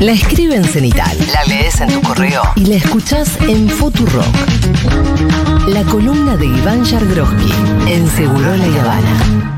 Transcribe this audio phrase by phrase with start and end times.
[0.00, 4.24] La escribe en Cenital, la lees en tu correo y la escuchás en Futurock.
[5.66, 7.52] La columna de Iván Yargroski
[7.88, 9.54] en Seguro La Habana.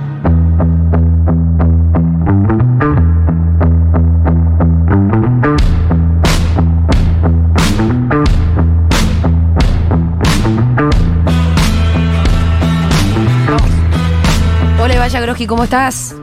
[14.80, 16.14] Hola, Vaya Groski, ¿cómo estás?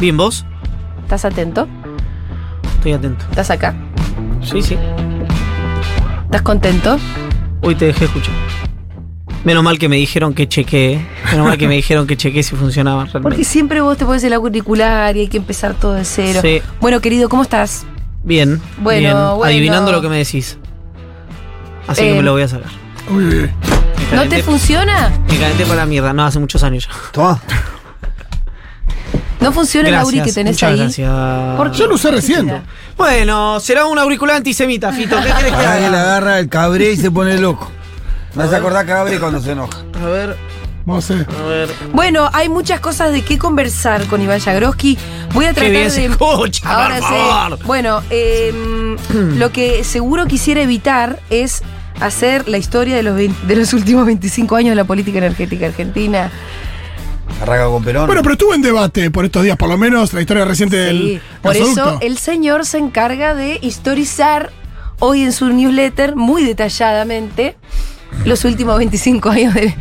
[0.00, 0.44] Bien, vos.
[1.04, 1.68] ¿Estás atento?
[2.86, 3.24] Estoy atento.
[3.30, 3.74] ¿Estás acá?
[4.44, 4.78] Sí, sí.
[6.26, 6.98] ¿Estás contento?
[7.62, 8.32] Hoy te dejé escuchar.
[9.42, 11.04] Menos mal que me dijeron que chequee.
[11.32, 13.22] Menos mal que me dijeron que chequee si funcionaba realmente.
[13.28, 16.38] Porque siempre vos te pones el auricular y hay que empezar todo de cero.
[16.40, 16.62] Sí.
[16.80, 17.84] Bueno, querido, ¿cómo estás?
[18.22, 18.60] Bien.
[18.78, 19.12] Bueno, bien.
[19.14, 19.42] bueno.
[19.42, 20.56] Adivinando lo que me decís.
[21.88, 22.70] Así que Eh, me lo voy a sacar.
[23.12, 23.50] Uy,
[24.14, 25.10] ¿No te funciona?
[25.28, 26.12] Me calenté para la mierda.
[26.12, 26.94] No, hace muchos años ya.
[27.10, 27.40] toma.
[29.40, 30.78] ¿No funciona el auri que tenés muchas ahí?
[30.78, 31.56] gracias.
[31.56, 31.78] ¿Por qué?
[31.78, 32.62] Yo lo usé recién.
[32.96, 35.16] Bueno, será un auricular antisemita, Fito.
[35.16, 36.02] ¿Qué querés que Ahí le haga?
[36.02, 37.70] agarra el cabré y se pone loco.
[38.34, 39.78] Me hace acordar cabré cuando se enoja.
[40.02, 40.36] A ver,
[40.84, 41.26] Vamos a ver.
[41.28, 41.68] a ver.
[41.92, 44.96] Bueno, hay muchas cosas de qué conversar con Iván Jagroski.
[45.34, 46.06] Voy a Qué tratar bien se de.
[46.06, 47.14] escucha, Ahora por sí.
[47.14, 47.58] favor.
[47.64, 48.96] Bueno, eh,
[49.36, 51.62] lo que seguro quisiera evitar es
[52.00, 55.66] hacer la historia de los, 20 de los últimos 25 años de la política energética
[55.66, 56.30] argentina.
[57.40, 58.06] Arranca con Perón.
[58.06, 60.96] Bueno, pero estuvo en debate por estos días, por lo menos la historia reciente Sí,
[61.12, 64.50] del por eso el señor se encarga de historizar
[65.00, 67.56] hoy en su newsletter muy detalladamente
[68.24, 69.74] los últimos 25 años de...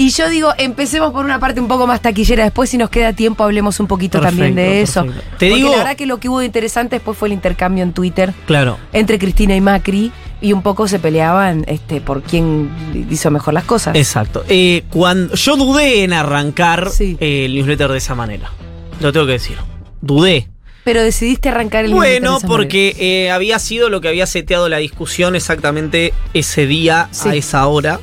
[0.00, 3.12] Y yo digo, empecemos por una parte un poco más taquillera, después si nos queda
[3.14, 5.04] tiempo hablemos un poquito también de eso.
[5.04, 5.28] perfecto.
[5.38, 7.82] Te Porque digo- la verdad que lo que hubo de interesante después fue el intercambio
[7.82, 8.78] en Twitter Claro.
[8.92, 12.70] entre Cristina y Macri y un poco se peleaban este, por quién
[13.10, 13.96] hizo mejor las cosas.
[13.96, 14.44] Exacto.
[14.48, 17.16] Eh, cuando, yo dudé en arrancar Sí.
[17.20, 18.50] eh, el newsletter de esa manera.
[19.00, 19.56] Lo tengo que decir.
[20.00, 20.48] Dudé.
[20.84, 24.68] Pero decidiste arrancar el newsletter de Bueno, porque eh, había sido lo que había seteado
[24.68, 27.28] la discusión exactamente ese día, Sí.
[27.28, 28.00] a esa hora,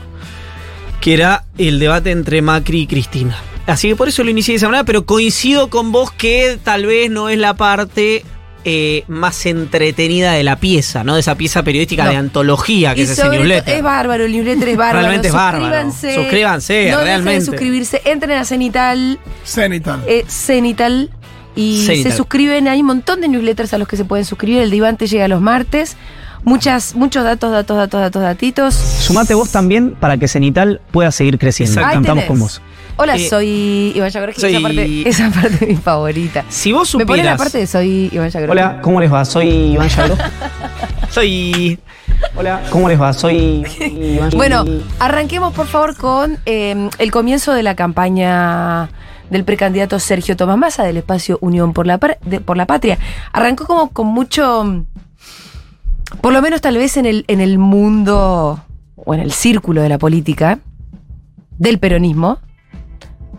[1.02, 3.38] que era el debate entre Macri y Cristina.
[3.66, 6.86] Así que por eso lo inicié de esa manera, pero coincido con vos que tal
[6.86, 8.24] vez no es la parte
[8.68, 11.14] eh, más entretenida de la pieza, ¿no?
[11.14, 12.10] De esa pieza periodística No.
[12.10, 13.76] de antología que Y es ese newsletter.
[13.78, 15.00] es bárbaro, el newsletter es bárbaro.
[15.02, 15.66] Realmente es bárbaro.
[15.92, 16.16] Suscríbanse.
[16.16, 17.30] Suscríbanse, no realmente.
[17.30, 18.02] dejen de suscribirse.
[18.06, 20.04] Entren a Cenital, Cenital.
[20.08, 21.12] eh, Cenital
[21.56, 22.12] y Cenital.
[22.12, 22.68] se suscriben.
[22.68, 24.62] Hay un montón de newsletters a los que se pueden suscribir.
[24.64, 25.96] El de Iván te llega los martes.
[26.44, 28.74] Muchas, muchos datos, datos, datos, datos, datitos.
[28.76, 31.74] Sumate vos también para que Cenital pueda seguir creciendo.
[31.74, 31.88] Exacto.
[31.90, 32.28] Ahí Cantamos tenés.
[32.28, 32.62] con vos.
[32.98, 34.40] Hola, Eh, soy Iván Yagroski.
[34.42, 36.46] soy- Esa, parte, esa parte es mi favorita.
[36.50, 37.38] Si vos Me pone la supieras...
[37.40, 38.52] parte de soy Iván Yagroski.
[38.52, 39.26] Hola, ¿cómo les va?
[39.26, 40.16] Soy Iván Yagro.
[41.10, 41.78] Soy...
[42.38, 43.12] Hola, ¿cómo les va?
[43.14, 44.64] Soy Iván Bueno,
[45.00, 48.90] arranquemos por favor con eh, el comienzo de la campaña
[49.30, 52.98] del precandidato Sergio Tomás Massa del espacio Unión por la, de- por la Patria.
[53.34, 54.86] Arrancó como con mucho,
[56.22, 58.64] por lo menos tal vez en el, en el mundo
[58.96, 60.60] o en el círculo de la política,
[61.58, 62.40] del peronismo,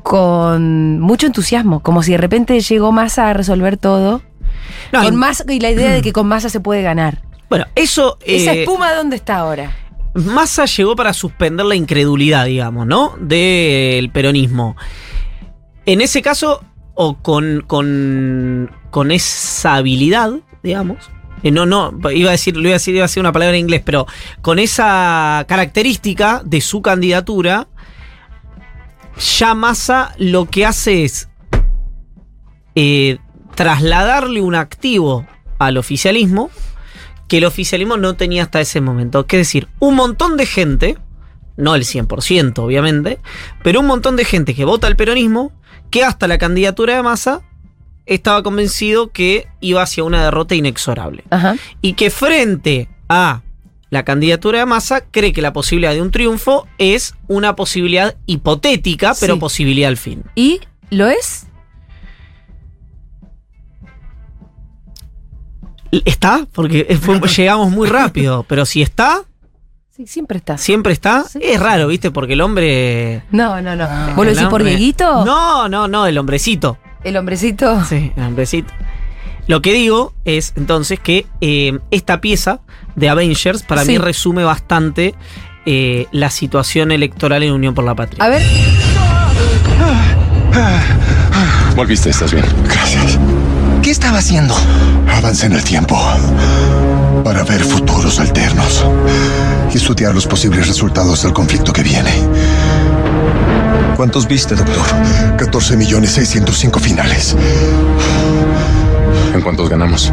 [0.07, 4.23] con mucho entusiasmo, como si de repente llegó Massa a resolver todo.
[4.93, 7.23] No, con y- Massa, y la idea de que con Massa se puede ganar.
[7.51, 8.17] Bueno, eso...
[8.25, 9.73] Esa eh, espuma, ¿dónde está ahora?
[10.15, 13.15] Massa llegó para suspender la incredulidad, digamos, ¿no?
[13.21, 14.77] Del peronismo.
[15.87, 16.63] En ese caso,
[16.95, 20.99] o con, con, con esa habilidad, digamos.
[21.43, 23.57] eh, no, no, iba a decir, lo iba a decir, iba a decir una palabra
[23.57, 24.07] en inglés, pero
[24.41, 27.67] con esa característica de su candidatura,
[29.19, 31.29] ya Massa lo que hace es
[32.75, 33.19] eh,
[33.55, 35.27] trasladarle un activo
[35.59, 36.51] al oficialismo
[37.29, 39.27] que el oficialismo no tenía hasta ese momento.
[39.29, 40.99] Es decir, un montón de gente,
[41.57, 43.19] no el 100% obviamente,
[43.63, 45.53] pero un montón de gente que vota al peronismo,
[45.91, 47.43] que hasta la candidatura de Massa
[48.05, 51.25] estaba convencido que iba hacia una derrota inexorable.
[51.31, 51.57] Ajá.
[51.83, 53.43] Y que frente a
[53.91, 59.15] la candidatura de Massa cree que la posibilidad de un triunfo es una posibilidad hipotética,
[59.21, 59.41] pero Sí.
[59.41, 60.25] posibilidad al fin.
[60.35, 60.61] ¿Y
[60.91, 61.47] lo es?
[66.05, 66.47] ¿Está?
[66.53, 69.23] Porque fue- llegamos muy rápido, pero si está,
[69.97, 70.59] Sí, siempre está.
[70.59, 71.25] siempre está.
[71.25, 71.39] Sí.
[71.43, 72.11] Es raro, ¿viste?
[72.11, 73.23] Porque el hombre...
[73.31, 73.85] No, no, no.
[73.89, 74.13] Ah.
[74.15, 75.25] ¿Vos lo decís por Dieguito?
[75.25, 76.77] No, no, no, el hombrecito.
[77.03, 77.83] El hombrecito.
[77.85, 78.73] Sí, el hombrecito.
[79.47, 82.61] Lo que digo es entonces que eh, esta pieza
[82.97, 83.93] de Avengers para Sí.
[83.93, 85.15] mí resume bastante
[85.67, 88.25] eh, la situación electoral en Unión por la Patria.
[88.25, 88.43] A ver,
[91.75, 92.45] Volviste, estás bien.
[92.65, 93.19] Gracias.
[93.83, 94.55] ¿Qué estaba haciendo?
[95.15, 96.01] Avancé en el tiempo
[97.23, 98.85] para ver futuros alternos
[99.73, 102.11] y estudiar los posibles resultados del conflicto que viene.
[103.97, 104.87] ¿Cuántos viste, doctor?
[105.37, 107.37] 14 millones 605 finales.
[109.35, 110.13] ¿En cuántos ganamos?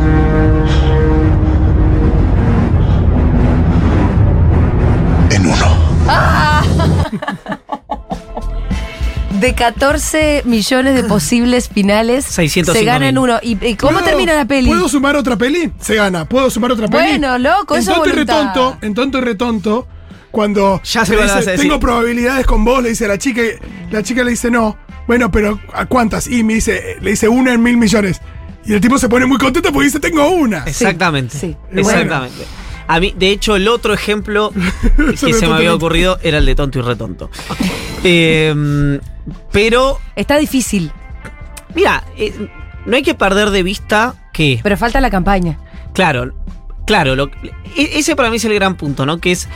[9.39, 13.24] De 14 millones de posibles finales, 605 se gana en mil.
[13.24, 13.39] uno.
[13.42, 14.69] ¿Y, y cómo ¿Puedo- termina la peli?
[14.69, 15.71] ¿Puedo sumar otra peli?
[15.81, 16.25] Se gana.
[16.30, 17.04] ¿Puedo sumar otra peli?
[17.04, 18.48] Bueno, loco, en eso es tonto y voluntad.
[18.54, 19.88] retonto, En tonto y retonto,
[20.31, 21.68] cuando Ya sé le cuál vas dice, a decir.
[21.68, 24.77] tengo probabilidades con vos, le dice a la chica, y la chica le dice no.
[25.07, 26.27] Bueno, pero ¿a cuántas?
[26.27, 28.21] Y me dice, le dice una en mil millones.
[28.66, 30.63] Y el tipo se pone muy contento porque dice, tengo una.
[30.66, 31.38] Exactamente.
[31.38, 31.57] sí.
[31.74, 32.45] Exactamente.
[32.88, 34.51] A mí, de hecho, el otro ejemplo
[35.19, 37.30] que se me había ocurrido era el de tonto y retonto.
[38.03, 39.00] Eh,
[39.51, 40.91] pero, Está difícil,
[41.75, 42.33] mira, eh,
[42.85, 45.57] no hay que perder de vista que, pero falta la campaña.
[45.94, 46.33] claro,
[46.85, 47.31] claro, lo-
[47.77, 49.19] e- ese para mí es el gran punto, ¿no?
[49.19, 49.47] Que es,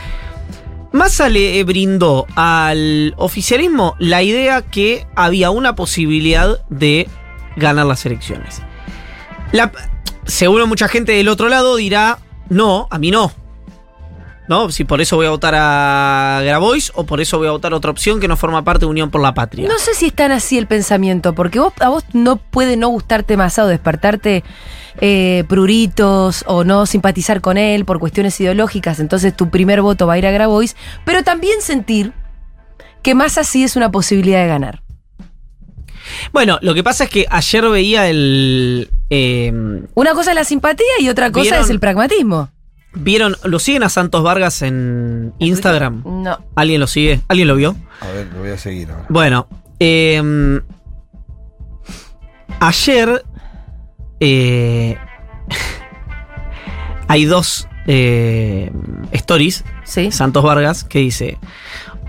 [0.92, 7.06] Massa le brindó al oficialismo la idea que había una posibilidad de
[7.56, 8.62] ganar las elecciones.
[9.52, 9.70] La-
[10.24, 12.18] seguro mucha gente del otro lado dirá,
[12.48, 13.32] no, a mí no.
[14.48, 14.70] ¿No?
[14.70, 17.90] Si por eso voy a votar a Grabois o por eso voy a votar otra
[17.90, 19.68] opción que no forma parte de Unión por la Patria.
[19.68, 22.88] No sé si es tan así el pensamiento, porque vos, a vos no puede no
[22.88, 24.44] gustarte más o despertarte
[25.02, 30.14] eh, pruritos o no simpatizar con él por cuestiones ideológicas, entonces tu primer voto va
[30.14, 32.14] a ir a Grabois, pero también sentir
[33.02, 34.82] que más así es una posibilidad de ganar.
[36.32, 38.90] Bueno, lo que pasa es que ayer veía el.
[39.10, 39.52] Eh,
[39.94, 41.60] Una cosa es la simpatía y otra cosa ¿Vieron?
[41.62, 42.50] es el pragmatismo.
[42.94, 43.36] ¿Vieron?
[43.44, 46.02] ¿Lo siguen a Santos Vargas en Instagram?
[46.04, 46.38] No.
[46.54, 47.20] ¿Alguien lo sigue?
[47.28, 47.76] ¿Alguien lo vio?
[48.00, 49.06] A ver, lo voy a seguir ahora.
[49.08, 49.46] Bueno,
[49.78, 50.60] eh,
[52.60, 53.24] ayer
[54.20, 54.96] eh,
[57.08, 58.70] hay dos eh,
[59.12, 60.10] stories, Sí.
[60.12, 61.38] Santos Vargas, que dice,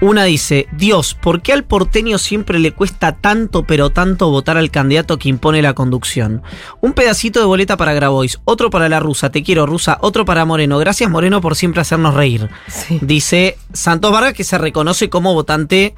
[0.01, 4.72] una dice, Dios, ¿por qué al porteño siempre le cuesta tanto pero tanto votar al
[4.72, 6.42] candidato que impone la conducción?
[6.81, 10.46] Un pedacito de boleta para Grabois, otro para la rusa, te quiero rusa, otro para
[10.46, 12.50] Moreno, gracias Moreno por siempre hacernos reír.
[12.68, 13.00] Sí.
[13.01, 15.96] Dice Santos Vargas que se reconoce como votante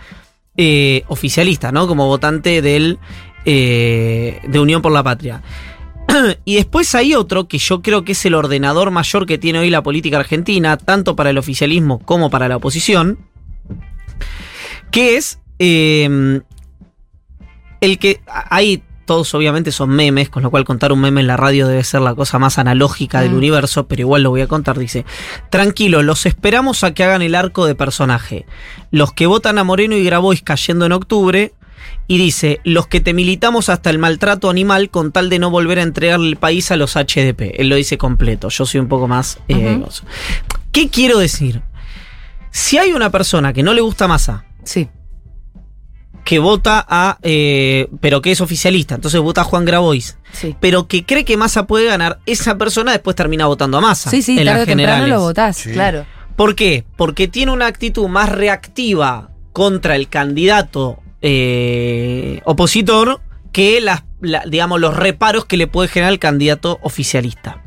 [0.58, 1.88] eh, oficialista, ¿no?
[1.88, 3.00] Como votante del
[3.46, 5.42] eh, de Unión por la Patria.
[6.46, 9.70] y después hay otro que yo creo que es el ordenador mayor que tiene hoy
[9.70, 13.20] la política argentina, tanto para el oficialismo como para la oposición,
[14.92, 16.42] que es eh,
[17.82, 21.36] el que ahí todos obviamente son memes, con lo cual contar un meme en la
[21.36, 23.38] radio debe ser la cosa más analógica del Mm.
[23.38, 24.78] universo, pero igual lo voy a contar.
[24.80, 25.06] Dice,
[25.50, 28.46] tranquilo, los esperamos a que hagan el arco de personaje.
[28.92, 31.54] Los que votan a Moreno y Grabois cayendo en octubre.
[32.08, 35.80] Y dice, los que te militamos hasta el maltrato animal con tal de no volver
[35.80, 37.56] a entregarle el país a los HDP.
[37.60, 39.40] Él lo dice completo, yo soy un poco más...
[39.48, 39.82] eh.
[40.72, 41.62] ¿Qué quiero decir?
[42.52, 44.90] Si hay una persona que no le gusta Massa, Sí.
[46.24, 47.18] que vota a...
[47.24, 50.56] eh, pero que es oficialista, entonces vota a Juan Grabois, Sí.
[50.60, 54.10] pero que cree que Massa puede ganar, esa persona después termina votando a Massa.
[54.12, 55.10] Sí, sí, en tarde las generales.
[55.10, 55.72] lo votás, Sí.
[55.72, 56.06] claro.
[56.36, 56.86] ¿Por qué?
[56.96, 63.22] Porque tiene una actitud más reactiva contra el candidato eh, opositor
[63.52, 67.64] que las, la- digamos, los reparos que le puede generar el candidato oficialista.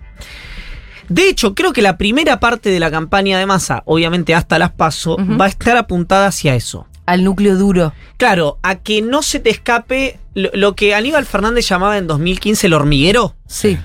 [1.09, 4.73] De hecho, creo que la primera parte de la campaña de Massa, obviamente hasta las
[4.73, 6.87] paso, va a estar apuntada hacia eso.
[7.07, 7.93] Al núcleo duro.
[8.17, 12.67] Claro, a que no se te escape lo, lo que Aníbal Fernández llamaba en 2015
[12.67, 13.79] el hormiguero Sí.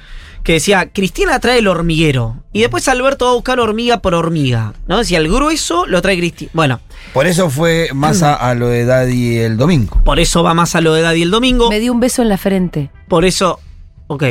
[0.43, 2.37] que decía, Cristina trae el hormiguero.
[2.53, 4.73] Y después Alberto va a buscar hormiga por hormiga.
[4.87, 4.99] ¿No?
[4.99, 6.49] Decía, el grueso lo trae Cristina.
[6.53, 6.79] Bueno,
[7.13, 10.01] Por eso fue más a, a lo de Daddy el domingo.
[10.05, 11.69] por eso va más a lo de Daddy el domingo.
[11.69, 12.89] Me dio un beso en la frente.
[13.09, 13.59] Por eso.
[14.07, 14.23] Ok.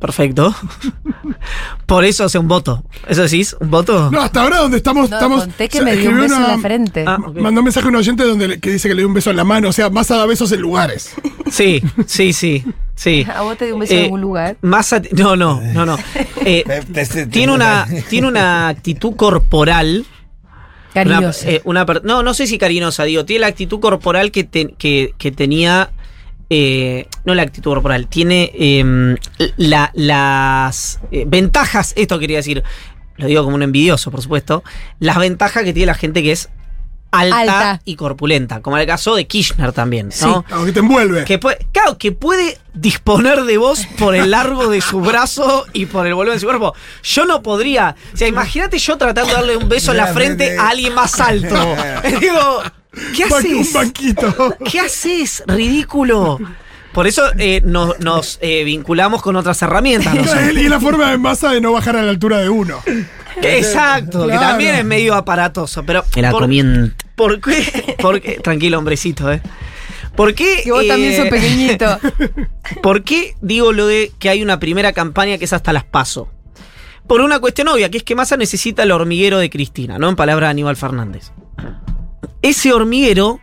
[0.00, 0.54] Perfecto.
[1.86, 2.84] Por eso hace un voto.
[3.08, 3.56] ¿Eso decís?
[3.60, 4.10] ¿Un voto?
[4.10, 5.08] No, hasta ahora donde estamos.
[5.08, 7.04] No, estamos conté que o sea, me dio un beso en la frente.
[7.06, 7.18] Ah.
[7.18, 9.30] Mandó un mensaje a un oyente donde le- que dice que le dio un beso
[9.30, 9.68] en la mano.
[9.68, 11.14] O sea, más da besos en lugares.
[11.50, 12.64] Sí, sí, sí.
[12.94, 13.26] Sí.
[13.34, 14.56] ¿A vos te dio un beso Eh, en algún lugar?
[14.62, 15.96] Más a- no, no, no, no.
[16.48, 16.64] Eh,
[17.30, 20.04] tiene una tiene una actitud corporal
[20.94, 21.48] Una- Cariñoso.
[21.48, 25.12] eh, una no, no sé si cariñosa, digo, tiene la actitud corporal que, te- que,
[25.18, 25.90] que tenía.
[26.50, 29.16] Eh, no la actitud corporal, tiene em,
[29.56, 32.62] la- las eh, ventajas, esto quería decir,
[33.16, 34.62] lo digo como un envidioso, por supuesto,
[35.00, 36.48] las ventajas que tiene la gente que es
[37.12, 37.80] alta, Alta.
[37.86, 40.42] y corpulenta, como en el caso de Kirchner también, ¿no?
[40.42, 41.24] Claro, que te envuelve.
[41.24, 45.86] Que puede, claro, que puede disponer de vos por el largo de su brazo y
[45.86, 46.74] por el volumen de su cuerpo.
[47.02, 47.96] Yo no podría.
[48.12, 51.18] O sea, imagínate yo tratando de darle un beso en la frente a alguien más
[51.20, 51.54] alto.
[52.20, 52.62] Digo,
[53.16, 53.52] ¿qué haces?
[53.68, 54.56] Un banquito.
[54.70, 55.42] ¿Qué haces?
[55.46, 56.38] Ridículo.
[56.92, 60.14] Por eso eh, nos, nos, eh, vinculamos con otras herramientas.
[60.54, 62.80] y la forma de masa de no bajar a la altura de uno.
[63.40, 65.84] Que- Exacto, que también es medio aparatoso.
[65.84, 67.96] Pero Me la por- comien- ¿Por qué?
[68.00, 69.42] por qué- Tranquilo, hombrecito, ¿eh?
[70.14, 70.62] ¿Por qué?
[70.64, 71.98] Y vos también eh, sos pequeñito.
[72.82, 76.30] ¿Por qué digo lo de que hay una primera campaña que es hasta las paso?
[77.06, 80.08] Por una cuestión obvia, que es que Massa necesita el hormiguero de Cristina, ¿no?
[80.08, 81.30] En palabras de Aníbal Fernández.
[82.42, 83.40] Ese hormiguero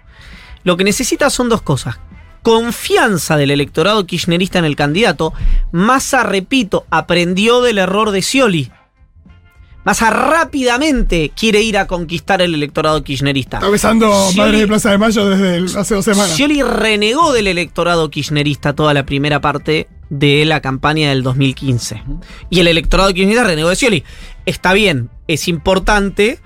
[0.64, 1.98] lo que necesita son dos cosas.
[2.42, 5.34] Confianza del electorado kirchnerista en el candidato.
[5.72, 8.72] Massa, repito, aprendió del error de Scioli.
[9.86, 13.58] Massa rápidamente quiere ir a conquistar el electorado kirchnerista.
[13.58, 16.32] Está besando Scioli- Madre de Plaza de Mayo desde el- hace dos semanas.
[16.36, 22.02] Scioli renegó del electorado kirchnerista toda la primera parte de la campaña del 2015.
[22.50, 24.04] Y el electorado kirchnerista renegó de Scioli.
[24.46, 26.40] Está bien, es importante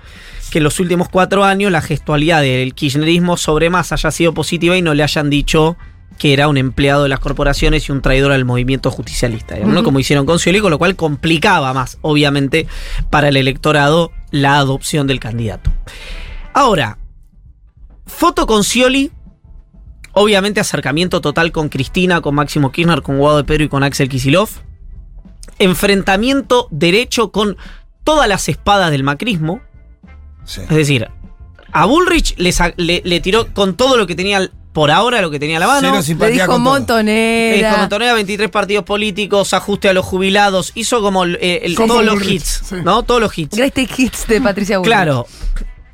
[0.48, 4.76] que en los últimos cuatro años la gestualidad del kirchnerismo sobre más haya sido positiva
[4.76, 5.76] y no le hayan dicho
[6.18, 9.84] que era un empleado de las corporaciones y un traidor al movimiento justicialista, ¿no?
[9.84, 12.66] como hicieron con Scioli, con lo cual complicaba más, obviamente,
[13.08, 15.70] para el electorado la adopción del candidato.
[16.52, 16.98] Ahora,
[18.06, 19.12] foto con Scioli,
[20.12, 24.08] obviamente acercamiento total con Cristina, con Máximo Kirchner, con Guado de Pedro y con Axel
[24.08, 24.48] Kisilov.
[25.60, 27.56] Enfrentamiento derecho con
[28.02, 29.60] todas las espadas del macrismo.
[30.48, 30.62] Sí.
[30.62, 31.06] Es decir,
[31.72, 35.38] a Bullrich le, le- le tiró con todo lo que tenía por ahora, lo que
[35.38, 35.94] tenía a la mano.
[35.94, 36.76] Le simpatía dijo con todo.
[36.76, 37.74] Eh, montonera.
[37.74, 42.04] como tornea 23 partidos políticos, ajuste a los jubilados, hizo como el- eh, el- todos
[42.04, 42.76] los Bullrich, hits, sí.
[42.84, 43.02] ¿no?
[43.02, 43.56] Todos los hits.
[43.56, 44.92] Greatest Hits de Patricia Bullrich.
[44.94, 45.26] Claro.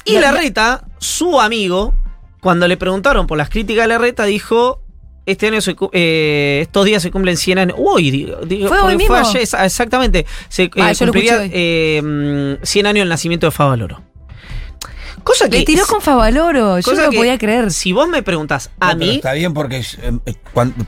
[0.04, 1.94] Y Y- Larreta, su amigo,
[2.40, 4.80] cuando le preguntaron por las críticas de Larreta, dijo.
[5.26, 7.76] Este año, se eh, estos días se cumplen 100 años.
[7.78, 9.14] Uy, digo, digo, ¿Fue hoy mismo?
[9.14, 10.26] ayer, exactamente.
[10.50, 12.02] Se Ah, eh, yo lo cumpliría eh,
[12.60, 14.02] mm, 100 años del nacimiento de Favaloro.
[15.24, 15.58] Cosa que.
[15.60, 16.78] Le tiró con Favaloro.
[16.78, 17.72] Yo cosa no lo podía creer.
[17.72, 19.16] Si vos me preguntás a No, pero mí.
[19.16, 20.34] Está bien porque, eh,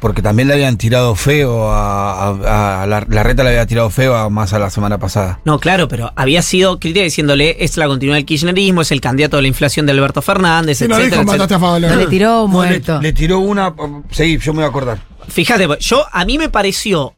[0.00, 3.90] porque también le habían tirado feo a, a- a la, la reta le había tirado
[3.90, 5.40] feo a Massa la semana pasada.
[5.44, 9.36] No, claro, pero había sido crítica diciéndole es la continuidad del kirchnerismo, es el candidato
[9.36, 11.38] de la inflación de Alberto Fernández, Si no etcétera, dijo, etcétera.
[11.38, 11.96] mataste a Favaloro.
[11.96, 13.00] Le tiró No, le, muerto.
[13.00, 13.74] le tiró una.
[14.10, 14.98] Seguí, yo me voy a acordar.
[15.28, 17.14] Fíjate, yo a mí me pareció.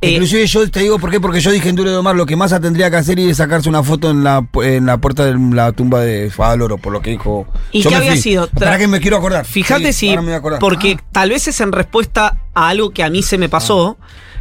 [0.00, 2.26] Eh, Inclusive yo te digo por qué, porque yo dije en Duro de Omar lo
[2.26, 5.24] que Massa tendría que hacer y es sacarse una foto en la, en la puerta
[5.24, 7.46] de la tumba de Favaloro, por lo que dijo.
[7.72, 8.20] ¿Y Yo qué había fui.
[8.20, 8.48] sido?
[8.48, 9.44] ¿Para qué me quiero acordar?
[9.44, 10.32] Fíjate Sí, si.
[10.32, 10.58] acordar.
[10.60, 11.04] Porque Ah.
[11.12, 13.96] tal vez es en respuesta a algo que a mí se me pasó,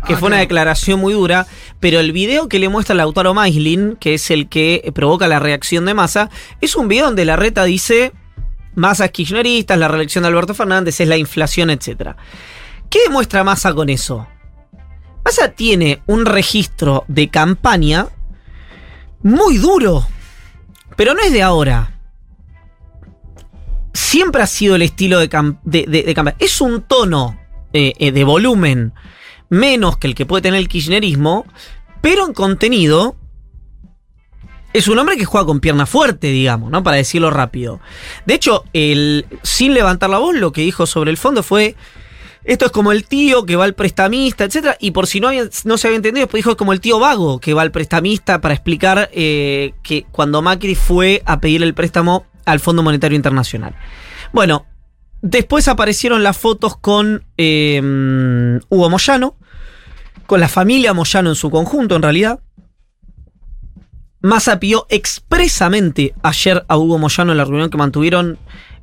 [0.06, 1.48] que Ah, fue una declaración muy dura,
[1.80, 5.86] pero el video que le muestra Lautaro Maislin, que es el que provoca la reacción
[5.86, 6.30] de Massa,
[6.62, 8.12] es un video donde la reta dice.
[8.76, 12.10] Massa es kirchnerista, es la reelección de Alberto Fernández, es la inflación, etc.
[12.90, 14.28] ¿Qué demuestra Massa con eso?
[15.26, 18.08] Massa tiene un registro de campaña
[19.24, 20.06] muy duro,
[20.96, 21.92] pero no es de ahora
[23.94, 26.38] siempre ha sido el estilo de, cam- de- de- de campaña.
[26.40, 27.40] Es un tono
[27.74, 28.94] eh, eh, de volumen
[29.50, 31.46] menos que el que puede tener el kirchnerismo,
[32.02, 33.16] pero en contenido
[34.74, 36.84] es un hombre que juega con pierna fuerte, digamos, ¿no?
[36.84, 37.80] Para decirlo rápido.
[38.26, 41.76] De hecho, el, sin levantar la voz, lo que dijo sobre el fondo fue.
[42.46, 44.78] Esto es como el tío que va al prestamista, etcétera.
[44.80, 47.00] Y por si no, había- no se había entendido, después dijo es como el tío
[47.00, 51.74] vago que va al prestamista para explicar eh, que cuando Macri fue a pedir el
[51.74, 53.76] préstamo al Fondo Monetario Internacional.
[54.32, 54.68] Bueno,
[55.24, 59.36] después aparecieron las fotos con eh, Hugo Moyano,
[60.28, 62.40] con la familia Moyano en su conjunto, en realidad.
[64.22, 68.38] Massa pidió expresamente ayer a Hugo Moyano en la reunión que mantuvieron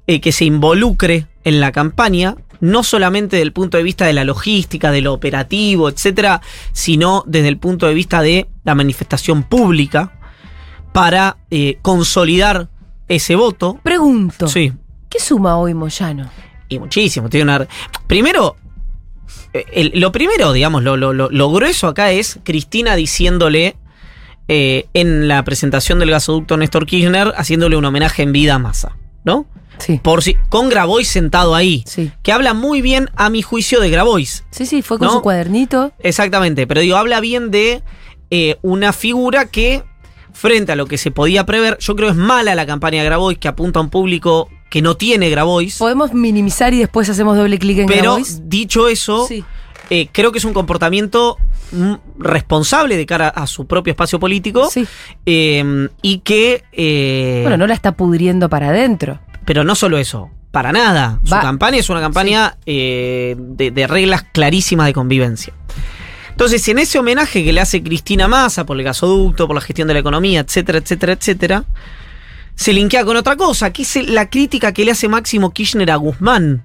[0.07, 4.13] eh, que se involucre en la campaña, no solamente desde el punto de vista de
[4.15, 6.41] la logística, de lo operativo, etcétera,
[6.73, 10.13] sino desde el punto de vista de la manifestación pública
[10.93, 12.69] para eh, consolidar
[13.09, 13.79] ese voto.
[13.83, 14.47] Pregunto.
[14.49, 14.73] Sí,
[15.11, 16.31] ¿Qué suma hoy Moyano?
[16.69, 17.29] y muchísimo.
[17.29, 17.67] Tiene una.
[18.07, 18.57] Primero,
[19.53, 23.77] eh, el- lo primero, digamos, lo, lo- lo- lo grueso acá es Cristina diciéndole
[24.49, 28.97] eh, en la presentación del gasoducto Néstor Kirchner, haciéndole un homenaje en vida a Massa,
[29.25, 29.47] ¿no?
[29.79, 30.01] Sí.
[30.03, 31.83] Por si, con Grabois sentado ahí.
[31.87, 32.13] Sí.
[32.23, 34.45] Que habla muy bien, a mi juicio, de Grabois.
[34.51, 35.15] Sí, sí, fue con ¿No?
[35.15, 35.93] su cuadernito.
[35.99, 37.83] Exactamente, pero digo, habla bien de
[38.31, 39.83] eh, una figura que,
[40.33, 43.39] frente a lo que se podía prever, yo creo es mala la campaña de Grabois,
[43.39, 45.77] que apunta a un público que no tiene Grabois.
[45.79, 48.49] Podemos minimizar y después hacemos doble clic en Pero Grabois?
[48.49, 49.45] dicho eso, Sí.
[49.91, 51.37] eh, creo que es un comportamiento
[51.73, 54.87] mm, responsable de cara a su propio espacio político Sí.
[55.27, 57.43] eh, y que...
[57.43, 59.19] Bueno, no la está pudriendo para adentro.
[59.45, 61.19] Pero no solo eso, para nada.
[61.25, 65.53] Su Va- campaña es una campaña eh, de, de reglas clarísimas de convivencia.
[66.31, 69.89] Entonces, en ese homenaje que le hace Cristina Massa por el gasoducto, por la gestión
[69.89, 71.65] de la economía, etcétera, etcétera, etcétera,
[72.55, 75.97] se linkea con otra cosa, que es la crítica que le hace Máximo Kirchner a
[75.97, 76.65] Guzmán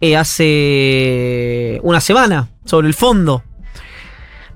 [0.00, 3.42] eh, hace una semana sobre el fondo.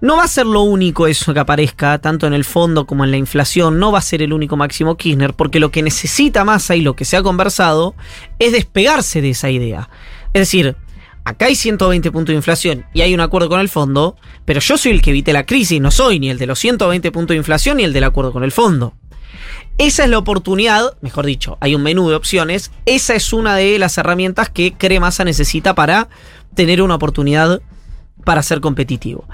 [0.00, 3.10] No va a ser lo único eso que aparezca, tanto en el fondo como en
[3.10, 6.76] la inflación, no va a ser el único Máximo Kirchner, porque lo que necesita Massa
[6.76, 7.96] y lo que se ha conversado
[8.38, 9.90] es despegarse de esa idea.
[10.32, 10.76] Es decir,
[11.24, 14.78] acá hay 120 puntos de inflación y hay un acuerdo con el fondo, pero yo
[14.78, 17.38] soy el que evite la crisis, no soy ni el de los 120 puntos de
[17.38, 18.94] inflación ni el del acuerdo con el fondo.
[19.78, 22.70] Esa es la oportunidad, mejor dicho, hay un menú de opciones.
[22.86, 26.08] Esa es una de las herramientas que Cremasa necesita para
[26.54, 27.60] tener una oportunidad
[28.24, 29.24] para ser competitivo.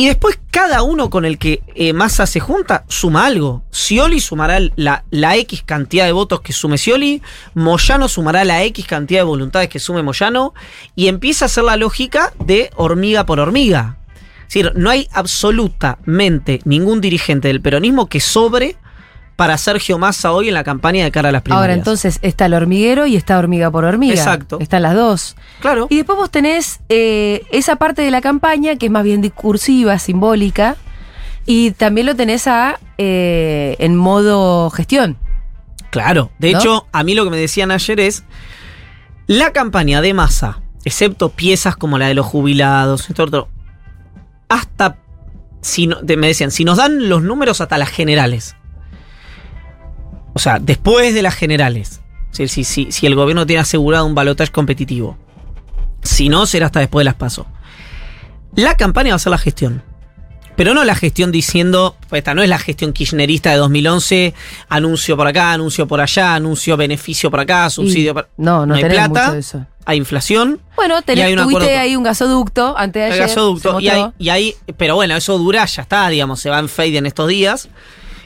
[0.00, 3.62] Y después cada uno con el que eh, Massa se junta suma algo.
[3.70, 7.20] Scioli sumará la, la, X cantidad de votos que sume Scioli,
[7.52, 10.54] Moyano sumará la X cantidad de voluntades que sume Moyano,
[10.96, 13.98] y empieza a ser la lógica de hormiga por hormiga.
[14.48, 18.76] Es decir, no hay absolutamente ningún dirigente del peronismo que sobre
[19.40, 21.62] para Sergio Massa hoy en la campaña de cara a las primarias.
[21.62, 24.12] Ahora, entonces está el hormiguero y está hormiga por hormiga.
[24.12, 24.58] Exacto.
[24.60, 25.34] Están las dos.
[25.60, 25.86] Claro.
[25.88, 29.98] Y después vos tenés eh, esa parte de la campaña que es más bien discursiva,
[29.98, 30.76] simbólica,
[31.46, 35.16] y también lo tenés a, eh, en modo gestión.
[35.88, 36.30] Claro.
[36.38, 36.58] De ¿No?
[36.58, 38.24] hecho, a mí lo que me decían ayer es
[39.26, 43.08] la campaña de Massa, excepto piezas como la de los jubilados,
[44.50, 44.98] hasta
[45.62, 48.54] si no- me decían, si nos dan los números hasta las generales.
[50.32, 52.00] O sea, después de las generales.
[52.30, 55.18] Si, si, si, si el gobierno tiene asegurado un balotaje competitivo.
[56.02, 57.46] Si no, será hasta después de las pasos.
[58.54, 59.82] La campaña va a ser la gestión.
[60.56, 64.34] Pero no la gestión diciendo, pues esta no es la gestión kirchnerista de 2011,
[64.68, 68.28] anuncio por acá, anuncio por allá, anuncio beneficio por acá, subsidio por...
[68.36, 69.66] No, no, hay tenés plata, mucho de eso.
[69.86, 73.26] hay inflación, Bueno, hay tenés, un tuviste acuerdo- ahí un gasoducto antes de el ayer.
[73.28, 76.98] gasoducto, hay, y hay- pero bueno, eso dura, ya está, digamos, se va en fade
[76.98, 77.68] en estos días.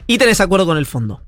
[0.08, 1.20] Y tenés acuerdo con el fondo.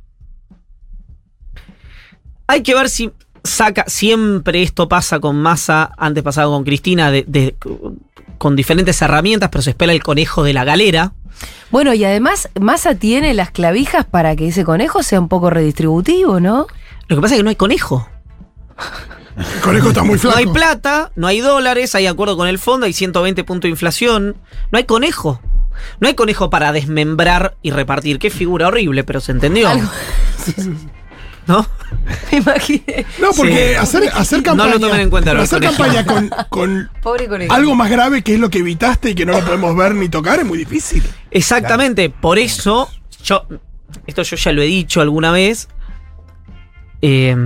[2.47, 3.11] Hay que ver si
[3.45, 7.57] saca, siempre esto pasa con Massa, antes pasaba con Cristina, de, de-
[8.39, 11.13] con diferentes herramientas, pero se espera el conejo de la galera.
[11.71, 16.41] Bueno, y además, Massa tiene las clavijas para que ese conejo sea un poco redistributivo,
[16.41, 16.67] ¿no?
[17.09, 18.09] Lo que pasa es que no hay conejo.
[19.37, 20.39] El conejo está muy No flaco.
[20.39, 24.37] hay plata, no hay dólares, hay acuerdo con el fondo, hay 120 puntos de inflación.
[24.71, 25.41] No hay conejo.
[26.01, 28.19] No hay conejo para desmembrar y repartir.
[28.19, 29.69] Qué figura horrible, pero se entendió.
[29.69, 29.89] Algo-
[31.49, 31.67] ¿No?
[32.33, 33.07] Me imaginé.
[33.21, 33.75] No, porque Sí.
[33.77, 34.75] hacer, hacer No campaña.
[34.75, 38.51] lo tomen en cuenta, hacer campaña con, con Pobre algo más grave que es lo
[38.51, 41.03] que evitaste y que no lo podemos ver ni tocar es muy difícil.
[41.31, 42.91] Exactamente, por eso,
[43.25, 43.47] yo,
[44.07, 45.69] esto yo ya lo he dicho alguna vez,
[47.03, 47.37] eh,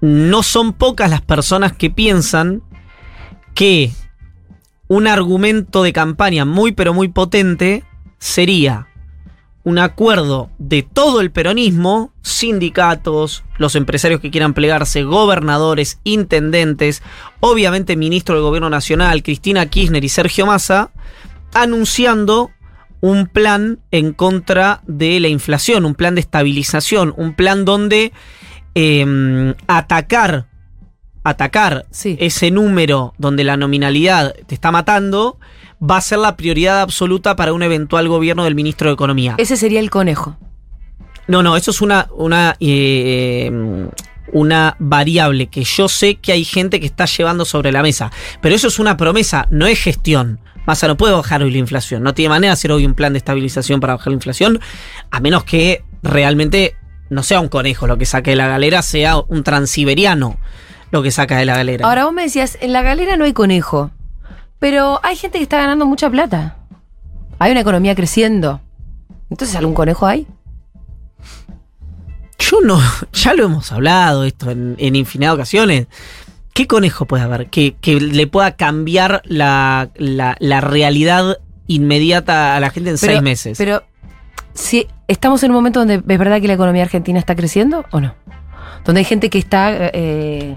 [0.00, 2.62] no son pocas las personas que piensan
[3.54, 3.90] que
[4.86, 7.84] un argumento de campaña muy pero muy potente
[8.18, 8.88] sería
[9.64, 17.02] un acuerdo de todo el peronismo, sindicatos, los empresarios que quieran plegarse, gobernadores, intendentes,
[17.40, 20.90] obviamente ministro del gobierno nacional, Cristina Kirchner y Sergio Massa,
[21.54, 22.50] anunciando
[23.00, 28.12] un plan en contra de la inflación, un plan de estabilización, un plan donde
[28.74, 30.46] eh, atacar,
[31.22, 32.16] atacar Sí.
[32.20, 35.38] ese número donde la nominalidad te está matando,
[35.82, 39.34] va a ser la prioridad absoluta para un eventual gobierno del ministro de Economía.
[39.38, 40.36] Ese sería el conejo.
[41.26, 43.50] No, no, eso es una, una, eh,
[44.32, 48.10] una variable que yo sé que hay gente que está llevando sobre la mesa.
[48.40, 50.40] Pero eso es una promesa, no es gestión.
[50.66, 52.02] Massa no puede bajar hoy la inflación.
[52.02, 54.60] No tiene manera de hacer hoy un plan de estabilización para bajar la inflación,
[55.10, 56.76] a menos que realmente
[57.10, 60.38] no sea un conejo lo que saque de la galera, sea un transiberiano
[60.90, 61.86] lo que saca de la galera.
[61.86, 63.90] Ahora vos me decías, en la galera no hay conejo.
[64.64, 66.56] Pero hay gente que está ganando mucha plata.
[67.38, 68.62] Hay una economía creciendo.
[69.28, 70.26] Entonces, ¿algún conejo hay?
[72.38, 72.80] Yo no,
[73.12, 75.86] ya lo hemos hablado esto en, en infinidad de ocasiones.
[76.54, 82.60] ¿Qué conejo puede haber que, que le pueda cambiar la, la- la realidad inmediata a
[82.60, 83.58] la gente en Pero- seis meses?
[83.58, 83.82] Pero,
[84.54, 88.00] si estamos en un momento donde es verdad que la economía argentina está creciendo o
[88.00, 88.14] no?
[88.86, 90.56] Donde hay gente que está eh,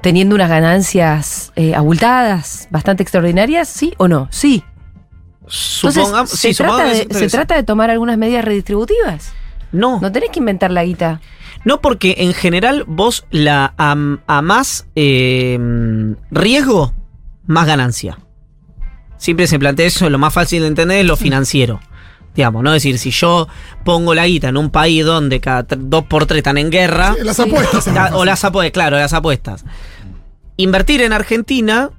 [0.00, 4.28] teniendo unas ganancias eh, abultadas, bastante extraordinarias, ¿sí o no?
[4.30, 4.62] Sí.
[5.42, 8.44] Entonces, Supongamos- se, sí, supongamos trata que de, es se trata de tomar algunas medidas
[8.44, 9.32] redistributivas.
[9.72, 11.20] No, No tenés que inventar la guita.
[11.64, 15.58] no porque en general vos la a, a más eh,
[16.30, 16.92] riesgo,
[17.46, 18.18] más ganancia.
[19.18, 21.80] Siempre se plantea eso, lo más fácil de entender es lo financiero.
[22.36, 22.70] Digamos, ¿no?
[22.74, 23.48] Es decir, si yo
[23.84, 27.24] pongo la guita en un país donde cada dos por tres están en guerra, Sí,
[27.24, 27.86] las apuestas.
[27.94, 29.64] La- o las apuestas, claro, las apuestas.
[30.58, 31.90] Invertir en Argentina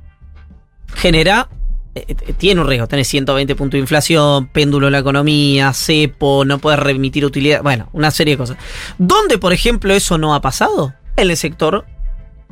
[0.94, 1.50] genera.
[1.96, 6.46] eh, eh, tiene un riesgo, tenés 120 puntos de inflación, péndulo de la economía, cepo,
[6.46, 8.58] no puedes remitir utilidad, bueno, una serie de cosas.
[9.00, 10.94] ¿Dónde, por ejemplo, eso no ha pasado?
[11.16, 11.86] En el sector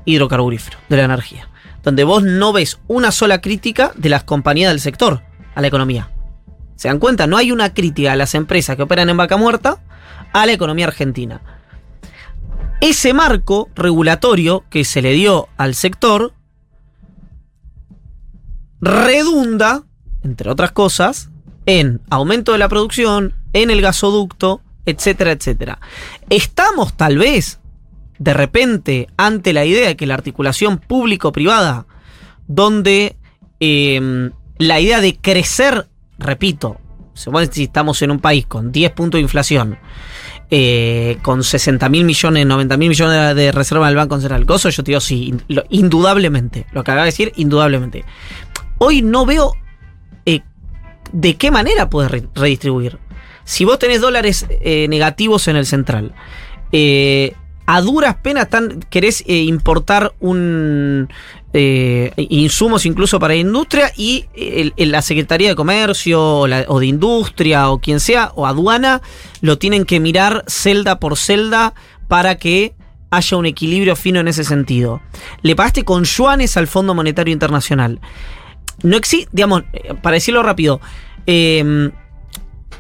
[0.06, 1.48] hidrocarburífero, de la energía.
[1.84, 5.22] Donde vos no ves una sola crítica de las compañías del sector
[5.54, 6.10] a la economía.
[6.76, 7.28] ¿Se dan cuenta?
[7.28, 9.82] No hay una crítica a las empresas que operan en vaca muerta
[10.34, 11.42] a la economía argentina.
[12.82, 16.34] Ese marco regulatorio que se le dio al sector
[18.82, 19.84] redunda,
[20.24, 21.30] entre otras cosas,
[21.66, 25.80] en aumento de la producción, en el gasoducto, etcétera, etcétera.
[26.30, 27.60] Estamos tal vez,
[28.20, 31.88] de repente, ante la idea de que la articulación público-privada,
[32.48, 33.16] donde
[33.60, 36.80] eh, la idea de crecer, repito,
[37.14, 39.78] si estamos en un país con 10 puntos de inflación,
[40.52, 44.84] eh, con 60 mil millones, 90 mil millones de, reserva del Banco Central, gozo, yo
[44.84, 45.34] te digo sí,
[45.70, 48.04] indudablemente, lo que acaba de decir, indudablemente.
[48.78, 49.54] Hoy no veo
[50.26, 50.42] eh,
[51.12, 53.00] de qué manera puedes re- redistribuir.
[53.44, 56.14] Si vos tenés dólares eh, negativos en el central,
[56.72, 57.34] eh,
[57.66, 61.10] a duras penas tan, querés eh, importar un
[61.54, 64.26] eh, insumos incluso para industria y
[64.76, 69.02] la Secretaría de Comercio o, de Industria o quien sea o aduana
[69.42, 71.74] lo tienen que mirar celda por celda
[72.08, 72.76] para que
[73.10, 75.02] haya un equilibrio fino en ese sentido.
[75.42, 78.02] Le pagaste con yuanes al Fondo Monetario Internacional.
[78.84, 80.82] No existe, digamos, eh, para decirlo rápido,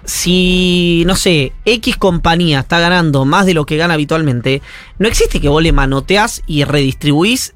[0.06, 4.62] si, no sé, X compañía está ganando más de lo que gana habitualmente,
[5.00, 7.54] no existe que vos le manoteás y redistribuís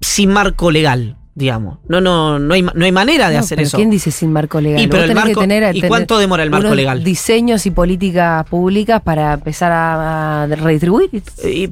[0.00, 1.78] sin marco legal, digamos.
[1.88, 3.76] No, no, no hay, no hay manera de No, hacer pero eso.
[3.76, 4.80] ¿Quién dice sin marco legal?
[4.82, 7.04] Y, pero el tenés que marco- tener- ¿y cuánto demora el marco unos legal?
[7.04, 11.10] Diseños y políticas públicas para empezar a, a redistribuir.
[11.42, 11.70] Eh,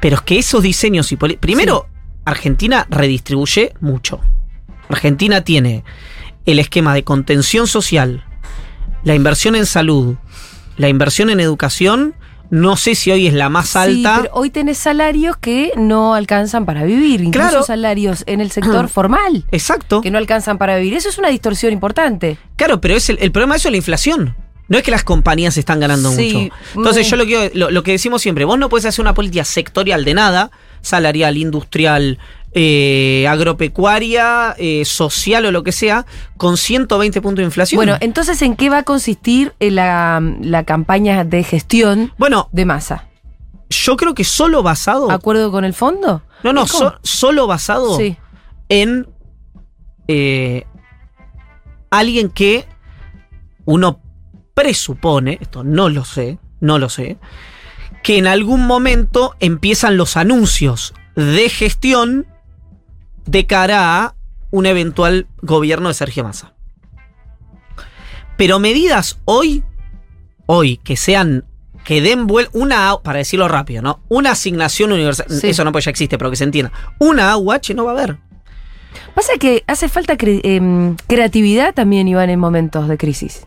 [0.00, 1.86] pero es que esos diseños y poli- Primero,
[2.24, 4.20] Argentina redistribuye mucho.
[4.88, 5.84] Argentina tiene
[6.44, 8.24] el esquema de contención social,
[9.04, 10.16] la inversión en salud,
[10.76, 12.14] la inversión en educación.
[12.50, 14.16] No sé si hoy es la más alta.
[14.16, 17.64] Sí, pero hoy tenés salarios que no alcanzan para vivir, incluso Claro.
[17.64, 20.02] salarios en el sector formal Exacto.
[20.02, 20.92] que no alcanzan para vivir.
[20.94, 22.36] Eso es una distorsión importante.
[22.56, 24.36] Claro, pero es el, el problema de eso es la inflación.
[24.68, 26.54] No es que las compañías están ganando Sí, mucho.
[26.76, 29.14] Entonces, muy- yo lo que, lo, lo que decimos siempre, vos no puedes hacer una
[29.14, 30.50] política sectorial de nada,
[30.82, 32.18] salarial, industrial,
[32.54, 37.78] eh, agropecuaria, eh, social o lo que sea, con 120 puntos de inflación.
[37.78, 42.64] Bueno, entonces, ¿en qué va a consistir eh, la, la campaña de gestión bueno, de
[42.66, 43.08] masa?
[43.70, 45.10] yo creo que solo basado.
[45.10, 46.22] ¿Acuerdo con el fondo?
[46.42, 46.66] No, no,
[47.02, 48.18] solo basado Sí.
[48.68, 49.08] en
[50.08, 50.66] eh,
[51.90, 52.66] alguien que
[53.64, 54.00] uno
[54.54, 57.16] presupone, esto no lo sé, no lo sé,
[58.02, 62.26] que en algún momento empiezan los anuncios de gestión
[63.26, 64.14] de cara a
[64.50, 66.52] un eventual gobierno de Sergio Massa.
[68.36, 69.62] Pero medidas hoy,
[70.46, 71.44] hoy, que sean,
[71.84, 74.00] que den vuelta, una, para decirlo rápido, ¿no?
[74.08, 75.48] Una asignación universal, Sí.
[75.50, 76.72] eso no pues ya existe, pero que se entienda.
[76.98, 78.18] Una AUH no va a haber.
[79.14, 83.46] Pasa que hace falta cre- em, creatividad también, Iván, en momentos de crisis.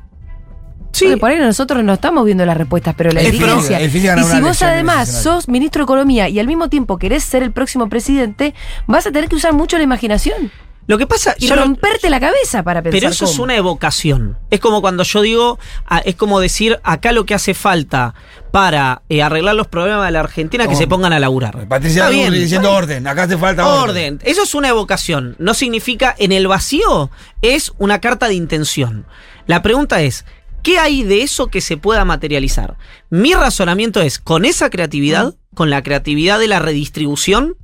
[0.95, 4.23] Sí, Porque por ahí nosotros no estamos viendo las respuestas, pero la Es difícil ganar
[4.23, 7.43] Y si vos elección además sos ministro de Economía y al mismo tiempo querés ser
[7.43, 8.53] el próximo presidente,
[8.88, 10.51] vas a tener que usar mucho la imaginación
[10.88, 13.55] lo que pasa, y yo lo- romperte la cabeza para pensar Pero eso es una
[13.55, 14.38] evocación.
[14.51, 18.13] Es como cuando yo digo, ah, es como decir, acá lo que hace falta
[18.51, 20.77] para eh, arreglar los problemas de la Argentina, que Oh.
[20.77, 21.67] se pongan a laburar.
[21.67, 23.08] Patricia bien, diciendo orden.
[23.08, 23.89] Acá hace falta orden.
[24.15, 24.19] Orden.
[24.25, 25.36] Eso es una evocación.
[25.39, 27.10] No significa en el vacío,
[27.41, 29.08] es una carta de intención.
[29.47, 30.23] La pregunta es,
[30.65, 32.75] ¿qué hay de eso que se pueda materializar?
[33.12, 37.56] Mi razonamiento es, con esa creatividad, con la creatividad de la redistribución,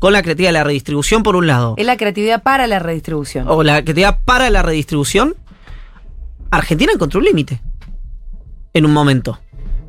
[0.00, 3.46] con la creatividad de la redistribución por un lado, Es la creatividad para la redistribución.
[3.48, 5.36] o la creatividad para la redistribución,
[6.50, 7.62] Argentina encontró un límite.
[8.74, 9.40] En un momento.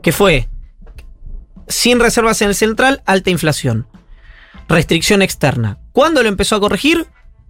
[0.01, 0.47] Que fue
[1.67, 3.87] sin reservas en el central, alta inflación.
[4.69, 5.79] Restricción externa.
[5.91, 7.07] ¿Cuándo lo empezó a corregir?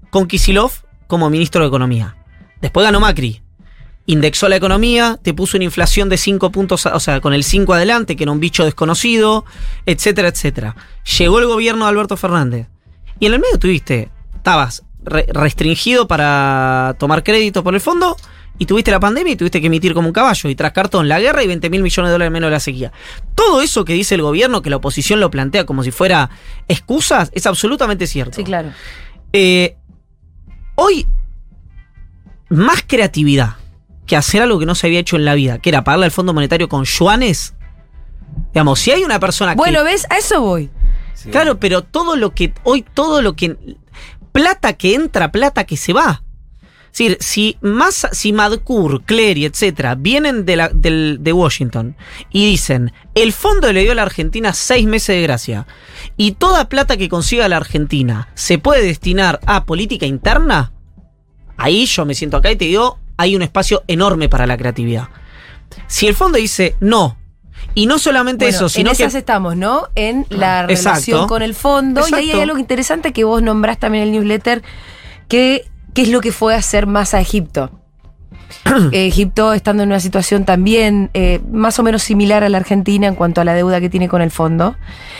[0.09, 0.71] Con Kisilov
[1.07, 2.15] como ministro de Economía.
[2.61, 3.43] Después ganó Macri.
[4.09, 7.73] Indexó la economía, te puso una inflación de 5 puntos, o sea, con el 5
[7.73, 9.43] adelante, que era un bicho desconocido,
[9.85, 10.75] etcétera, etcétera.
[11.17, 12.67] Llegó el gobierno de Alberto Fernández.
[13.19, 18.15] Y en el medio tuviste, estabas re- restringido para tomar crédito por el fondo,
[18.57, 21.19] y tuviste la pandemia y tuviste que emitir como un caballo, y tras cartón la
[21.19, 22.93] guerra y 20 mil millones de dólares menos de la sequía.
[23.35, 26.29] Todo eso que dice el gobierno, que la oposición lo plantea como si fuera
[26.69, 28.37] excusas, es absolutamente cierto.
[28.37, 28.71] Sí, claro.
[29.33, 29.75] Eh,
[30.75, 31.05] hoy,
[32.49, 33.57] más creatividad
[34.07, 36.11] que hacer algo que no se había hecho en la vida, que era pagarle al
[36.11, 37.53] Fondo Monetario con yuanes.
[38.53, 39.57] Digamos, si hay una persona que.
[39.57, 40.07] Bueno, ¿ves?
[40.09, 40.69] A eso voy.
[41.31, 42.53] Claro, pero todo lo que.
[42.63, 43.55] Hoy, todo lo que.
[44.31, 46.23] Plata que entra, plata que se va.
[46.91, 48.33] Es decir, si Massa, si
[49.05, 51.95] Clery, etcétera, vienen de, la- del- de Washington
[52.31, 55.67] y dicen, el fondo le dio a la Argentina seis meses de gracia
[56.15, 60.71] y toda plata que consiga la Argentina se puede destinar a política interna,
[61.55, 65.09] ahí yo me siento acá y te digo, hay un espacio enorme para la creatividad.
[65.87, 67.17] Si el fondo dice no,
[67.75, 69.03] y no solamente Bueno, eso, sino en que...
[69.03, 69.87] esas estamos, ¿no?
[69.95, 70.89] En la Exacto.
[70.89, 72.01] relación con el fondo.
[72.09, 74.63] Y ahí hay algo interesante que vos nombrás también en el newsletter,
[75.27, 77.71] que, que es lo que fue a hacer más a Egipto.
[78.91, 83.15] Egipto estando en una situación también eh, más o menos similar a la Argentina en
[83.15, 84.75] cuanto a la deuda que tiene con el fondo,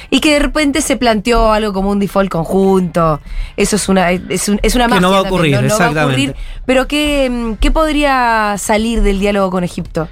[0.10, 3.20] y que de repente se planteó algo como un default conjunto.
[3.58, 5.66] Eso es una, es, un- es una Que no va a también, ocurrir, va a
[5.66, 6.04] exactamente.
[6.04, 6.36] ocurrir.
[6.66, 10.08] pero ¿qué, ¿qué podría salir del diálogo con Egipto?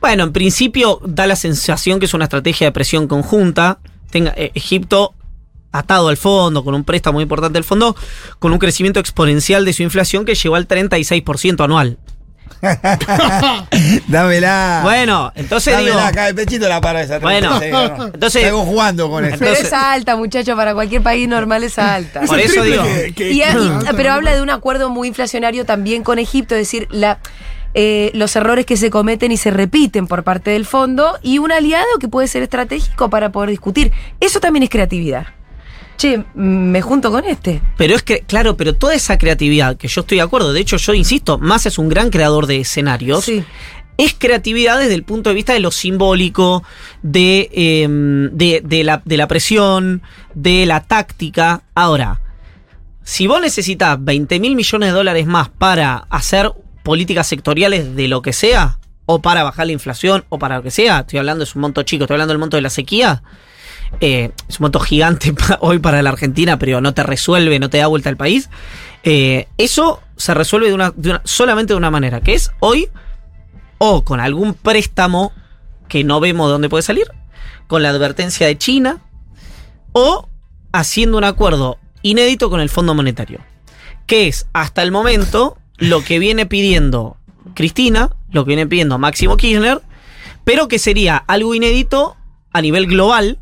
[0.00, 3.78] Bueno, en principio da la sensación que es una estrategia de presión conjunta.
[4.10, 5.12] Tenga, eh, Egipto
[5.72, 7.94] atado al fondo, con un préstamo muy importante del fondo,
[8.38, 11.98] con un crecimiento exponencial de su inflación que llegó al 36% anual.
[14.08, 14.80] Dámela.
[14.82, 16.06] Bueno, entonces Dámela, digo...
[16.06, 17.18] acá el pechito la para esa.
[17.18, 18.06] Bueno, 36, ¿no?
[18.06, 19.36] entonces- Estamos jugando con eso.
[19.38, 22.22] Pero es alta, muchacho, para cualquier país normal es alta.
[22.22, 24.14] Por eso digo- que- que- Y- que- y- alta, pero ¿no?
[24.16, 27.18] habla de un acuerdo muy inflacionario también con Egipto, es decir, la,
[27.74, 31.52] eh, los errores que se cometen y se repiten por parte del fondo y un
[31.52, 33.92] aliado que puede ser estratégico para poder discutir.
[34.20, 35.26] Eso también es creatividad.
[35.98, 37.60] Che, me junto con este.
[37.76, 40.76] Pero es que, claro, pero toda esa creatividad, que yo estoy de acuerdo, de hecho
[40.76, 43.44] yo insisto, más es un gran creador de escenarios, Sí.
[43.96, 46.62] es creatividad desde el punto de vista de lo simbólico,
[47.02, 47.86] de, eh,
[48.32, 50.02] de, de la, de la presión,
[50.34, 51.62] de la táctica.
[51.74, 52.20] Ahora,
[53.02, 56.52] si vos necesitas 20 mil millones de dólares más para hacer
[56.84, 60.70] políticas sectoriales de lo que sea, o para bajar la inflación, o para lo que
[60.70, 63.22] sea, estoy hablando, es un monto chico, estoy hablando del monto de la sequía,
[64.00, 67.78] eh, es un monto gigante hoy para la Argentina, pero no te resuelve, no te
[67.78, 68.48] da vuelta al país.
[69.02, 70.74] Eh, eso se resuelve
[71.24, 72.88] solamente de una manera, que es hoy
[73.78, 75.32] o con algún préstamo
[75.88, 77.06] que no vemos de dónde puede salir,
[77.66, 78.98] con la advertencia de China,
[79.92, 80.28] o
[80.72, 83.40] haciendo un acuerdo inédito con el Fondo Monetario,
[84.06, 87.16] que es hasta el momento lo que viene pidiendo
[87.54, 89.80] Cristina, lo que viene pidiendo Máximo Kirchner,
[90.44, 92.16] pero que sería algo inédito
[92.52, 93.38] a nivel global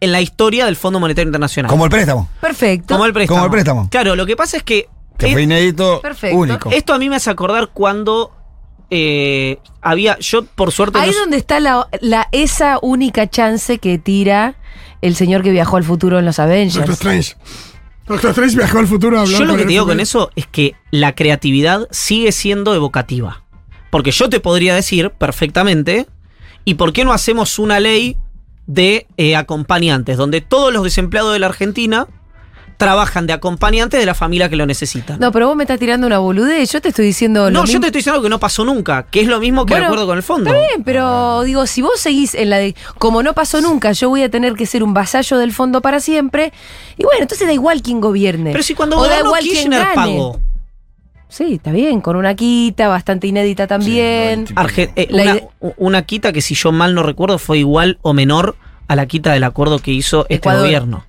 [0.00, 1.68] en la historia del Fondo Monetario Internacional.
[1.70, 2.28] Como el préstamo.
[2.40, 2.94] Perfecto.
[2.94, 3.36] Como el préstamo.
[3.36, 3.88] Como el préstamo.
[3.90, 6.36] Claro, lo que pasa es que Que es- fue inédito, Perfecto.
[6.36, 6.70] único.
[6.70, 8.32] esto a mí me hace acordar cuando
[8.90, 10.98] eh, había, yo por suerte...
[10.98, 14.54] Ahí no- donde está la, la- esa única chance que tira
[15.02, 16.88] el señor que viajó al futuro en los Doctor Avengers.
[16.90, 17.34] Strange.
[18.06, 20.46] Doctor Strange viajó al futuro a hablar Yo lo que te digo con eso es
[20.46, 23.42] que la creatividad sigue siendo evocativa.
[23.90, 26.06] Porque yo te podría decir perfectamente,
[26.64, 28.16] ¿y por qué no hacemos una ley
[28.68, 32.06] de eh, acompañantes, donde todos los desempleados de la Argentina
[32.76, 35.16] trabajan de acompañantes de la familia que lo necesita?
[35.18, 36.70] No, pero vos me estás tirando una boludez.
[36.70, 37.46] Yo te estoy diciendo.
[37.46, 39.66] lo No, yo mismo- te estoy diciendo que no pasó nunca, que es lo mismo
[39.66, 40.50] que el Bueno, acuerdo con el fondo.
[40.50, 42.76] Está bien, pero digo, si vos seguís en la de.
[42.98, 45.98] Como no pasó nunca, yo voy a tener que ser un vasallo del fondo para
[45.98, 46.52] siempre.
[46.96, 48.52] Y bueno, entonces da igual quién gobierne.
[48.52, 49.94] Pero si cuando O da igual quién Kirchner gane.
[49.94, 50.40] pagó.
[51.28, 54.46] Sí, está bien, con una quita bastante inédita también.
[54.46, 55.40] Sí, Arge- eh, La
[55.76, 58.56] una, quita que si yo mal no recuerdo fue igual o menor
[58.88, 60.62] a la quita del acuerdo que hizo este Ecuador.
[60.64, 61.04] gobierno.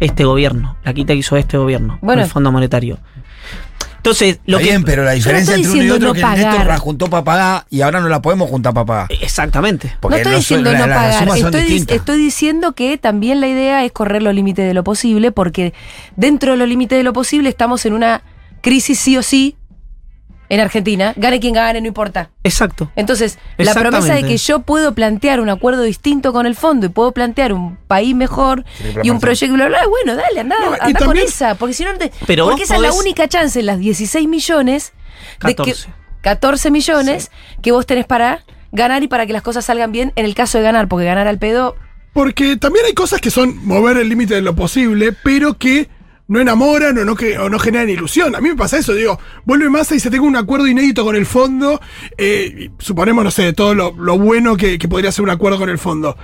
[0.00, 2.22] Este gobierno, la quita que hizo este gobierno, Bueno.
[2.22, 2.98] el Fondo Monetario.
[3.96, 6.24] Entonces, lo Está que bien, pero la diferencia estoy entre uno y diciendo otro es
[6.24, 6.66] que Néstor pagar.
[6.68, 9.06] la juntó para pagar y ahora no la podemos juntar para pagar.
[9.20, 9.92] exactamente.
[10.00, 11.96] Porque no estoy diciendo la- no pagar, estoy, distintas.
[11.96, 15.74] estoy diciendo que también la idea es correr los límites de lo posible, porque
[16.16, 18.22] dentro de los límites de lo posible estamos en una
[18.60, 19.56] crisis sí o sí
[20.50, 21.12] en Argentina.
[21.16, 22.30] Gane quien gane, no importa.
[22.42, 22.90] Exacto.
[22.96, 26.88] Entonces, la promesa de que yo puedo plantear un acuerdo distinto con el fondo y
[26.88, 28.64] puedo plantear un país mejor
[29.02, 31.84] y un proyecto, bla, bla, bueno, dale, anda, No, anda con también- esa, porque si
[31.84, 34.92] no, no te- Pero porque esa es la única chance en las 16 millones
[35.42, 35.88] de que 14.
[36.22, 40.24] 14 millones que vos tenés para ganar y para que las cosas salgan bien en
[40.24, 41.76] el caso de ganar, porque ganar al pedo
[42.14, 45.88] Porque también hay cosas que son mover el límite de lo posible, pero que
[46.28, 48.34] no enamoran o no, que, o no generan ilusión.
[48.36, 51.16] A mí me pasa eso, digo, vuelve Massa y se tenga un acuerdo inédito con
[51.16, 51.80] el fondo,
[52.16, 55.58] eh, y suponemos, no sé, todo lo, lo bueno que, que podría ser un acuerdo
[55.58, 56.16] con el fondo.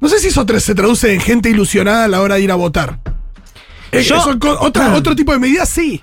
[0.00, 2.54] No sé si eso se traduce en gente ilusionada a la hora de ir a
[2.56, 2.98] votar.
[3.92, 6.02] Eh, Yo- eso otra- otro tipo de medidas, sí.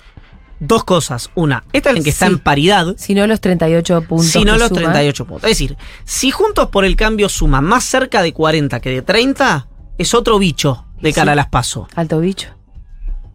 [0.60, 1.30] Dos cosas.
[1.36, 2.32] Una, esta es la que está Sí.
[2.32, 4.26] en paridad, si no los 38 puntos.
[4.28, 4.84] si no los suman.
[4.84, 5.44] 38 puntos.
[5.44, 9.68] Es decir, si Juntos por el Cambio suma más cerca de 40 que de 30,
[9.98, 11.32] es otro bicho de cara Sí.
[11.32, 11.88] a las PASO.
[11.94, 12.48] Alto bicho.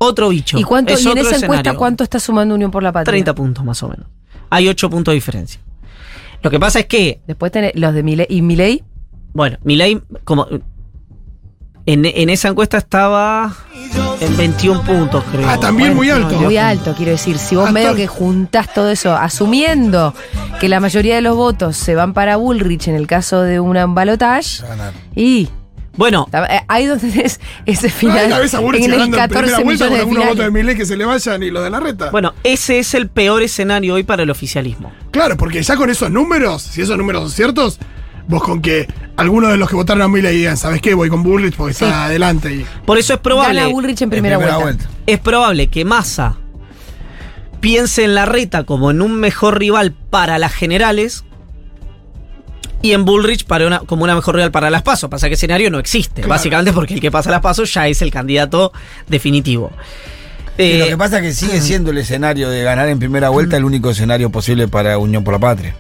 [0.04, 0.58] Otro bicho.
[0.60, 3.12] ¿Y cuánto Es y en esa encuesta cuánto está sumando Unión por la Patria?
[3.12, 4.08] 30 puntos más o menos.
[4.50, 5.60] Hay 8 puntos de diferencia.
[6.42, 8.84] Lo que pasa es que, Después tenés los de Milei y Milei
[9.34, 10.48] bueno, Milei, como.
[11.86, 13.54] En, en esa encuesta estaba
[14.22, 15.50] en 21 puntos, creo.
[15.50, 16.40] Ah, también muy alto.
[16.40, 20.14] muy alto, quiero decir, si vos Ah, medio que juntás todo eso, asumiendo
[20.62, 23.74] que la mayoría de los votos se van para Bullrich en el caso de un
[23.94, 24.94] balotage, Ganar.
[25.14, 25.50] y
[25.96, 29.40] Bueno, eh, ahí donde tenés ese Ay, final la ves a Bullrich en en 14
[29.44, 30.52] primera vuelta con algunos votos de.
[30.52, 32.10] Milei que se le vayan y los de la reta.
[32.12, 34.92] bueno, ese es el peor escenario hoy para el oficialismo.
[35.12, 37.80] Claro, porque ya con esos números, si esos números son ciertos,
[38.28, 40.96] vos con que algunos de los que votaron a Milei digan, ¿sabes qué?
[40.96, 41.84] Voy con Bullrich porque Sí.
[41.86, 42.54] está adelante.
[42.56, 42.66] Y...
[42.86, 43.60] Por eso es probable.
[43.62, 44.90] Gana Bullrich en En primera, vuelta.
[45.06, 46.38] es probable que Massa
[47.60, 51.24] piense en la reta como en un mejor rival para las generales
[52.84, 55.10] y en Bullrich para una, como una mejor rival para las pasos.
[55.10, 56.30] Pasa que escenario no existe, Claro.
[56.30, 58.72] básicamente porque el que pasa las pasos ya es el candidato
[59.08, 59.72] definitivo.
[60.56, 63.30] Y Eh, lo que pasa es que sigue siendo el escenario de ganar en primera
[63.30, 65.74] vuelta el único escenario posible para Unión por la Patria.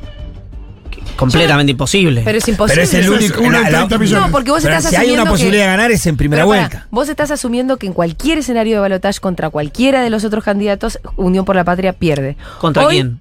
[1.15, 2.21] completamente imposible.
[2.25, 2.81] Pero es imposible.
[2.83, 3.39] Pero es el es único.
[3.41, 4.25] uno en la- la- 30 millones.
[4.25, 6.43] No, porque vos pero estás si hay una que- posibilidad de ganar es en primera
[6.43, 6.87] vuelta.
[6.89, 10.99] vos estás asumiendo que en cualquier escenario de balotaje contra cualquiera de los otros candidatos,
[11.15, 12.35] Unión por la Patria pierde.
[12.59, 13.19] ¿Contra Hoy, quién?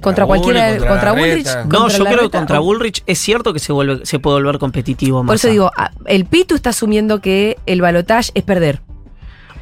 [0.00, 1.20] Contra cualquiera- Bullrich, contra Larreta.
[1.20, 1.46] Bullrich.
[1.72, 4.58] No, ¿Contra yo creo que contra Bullrich es cierto que se, vuelve, se puede volver
[4.58, 5.24] competitivo.
[5.24, 5.52] Por eso Massa.
[5.52, 5.70] digo,
[6.06, 8.80] el Pitu está asumiendo que el balotaje es perder.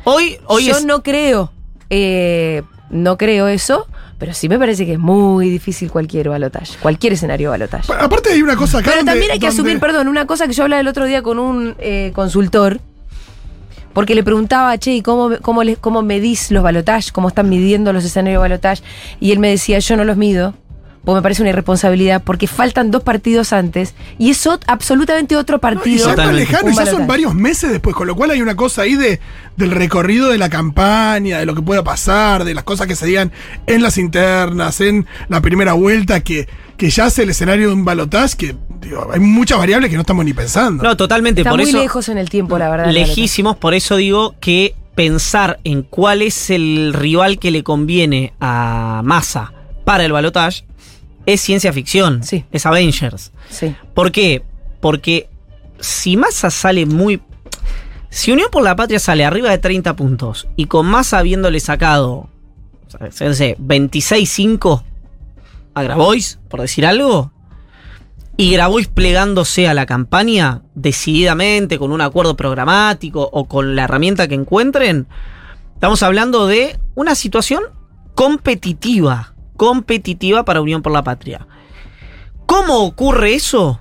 [0.05, 1.53] hoy, hoy Yo es, no creo,
[1.91, 3.87] eh, no creo eso,
[4.19, 7.87] pero sí me parece que es muy difícil cualquier balotaje, cualquier escenario de balotaje.
[7.89, 10.27] Pa- Aparte hay una cosa acá Pero donde- también hay que donde- asumir, perdón, una
[10.27, 12.81] cosa que yo hablaba el otro día con un eh, consultor,
[13.97, 17.13] porque le preguntaba, che, ¿y cómo, cómo, les- cómo medís los balotajes?
[17.13, 18.83] ¿Cómo están midiendo los escenarios de balotaje?
[19.21, 20.53] Y él me decía, yo no los mido,
[21.03, 25.59] porque me parece una irresponsabilidad, porque faltan dos partidos antes, y es absolutamente otro No,
[25.59, 26.15] y partido.
[26.15, 28.97] ya lejano, y ya son varios meses después, con lo cual hay una cosa ahí
[28.97, 29.19] de,
[29.57, 33.07] del recorrido de la campaña, de lo que pueda pasar, de las cosas que se
[33.07, 33.33] digan
[33.67, 37.85] en las internas, en la primera vuelta, que, que ya hace el escenario de un
[37.85, 40.83] balotaje, que digo, hay muchas variables que no estamos ni pensando.
[40.83, 41.41] No, totalmente.
[41.41, 42.87] Está por muy eso, lejos en el tiempo, la verdad.
[42.87, 43.09] balotaje.
[43.09, 49.03] lejísimos, por eso digo que pensar en cuál es el rival que le conviene a
[49.05, 49.53] Massa
[49.85, 50.65] para el balotage
[51.27, 52.23] es ciencia ficción.
[52.23, 52.45] Sí.
[52.53, 53.33] Es Avengers.
[53.51, 53.75] Sí.
[53.95, 54.43] ¿Por qué?
[54.81, 55.29] Porque
[55.81, 57.21] si Massa sale muy.
[58.09, 62.29] Si Unión por la Patria sale arriba de 30 puntos y con Massa habiéndole sacado,
[62.87, 64.83] o sea, no sé, 26-5
[65.77, 67.33] a Grabois, por decir algo,
[68.39, 74.27] y Grabois plegándose a la campaña decididamente con un acuerdo programático o con la herramienta
[74.27, 75.07] que encuentren,
[75.75, 77.63] estamos hablando de una situación
[78.15, 81.47] competitiva, competitiva para Unión por la Patria.
[82.47, 83.79] ¿Cómo ocurre eso?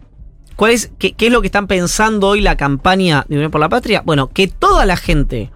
[0.57, 3.61] ¿Cuál es, qué, qué es lo que están pensando hoy la campaña de Unión por
[3.61, 4.01] la Patria?
[4.05, 5.49] Bueno, que toda la gente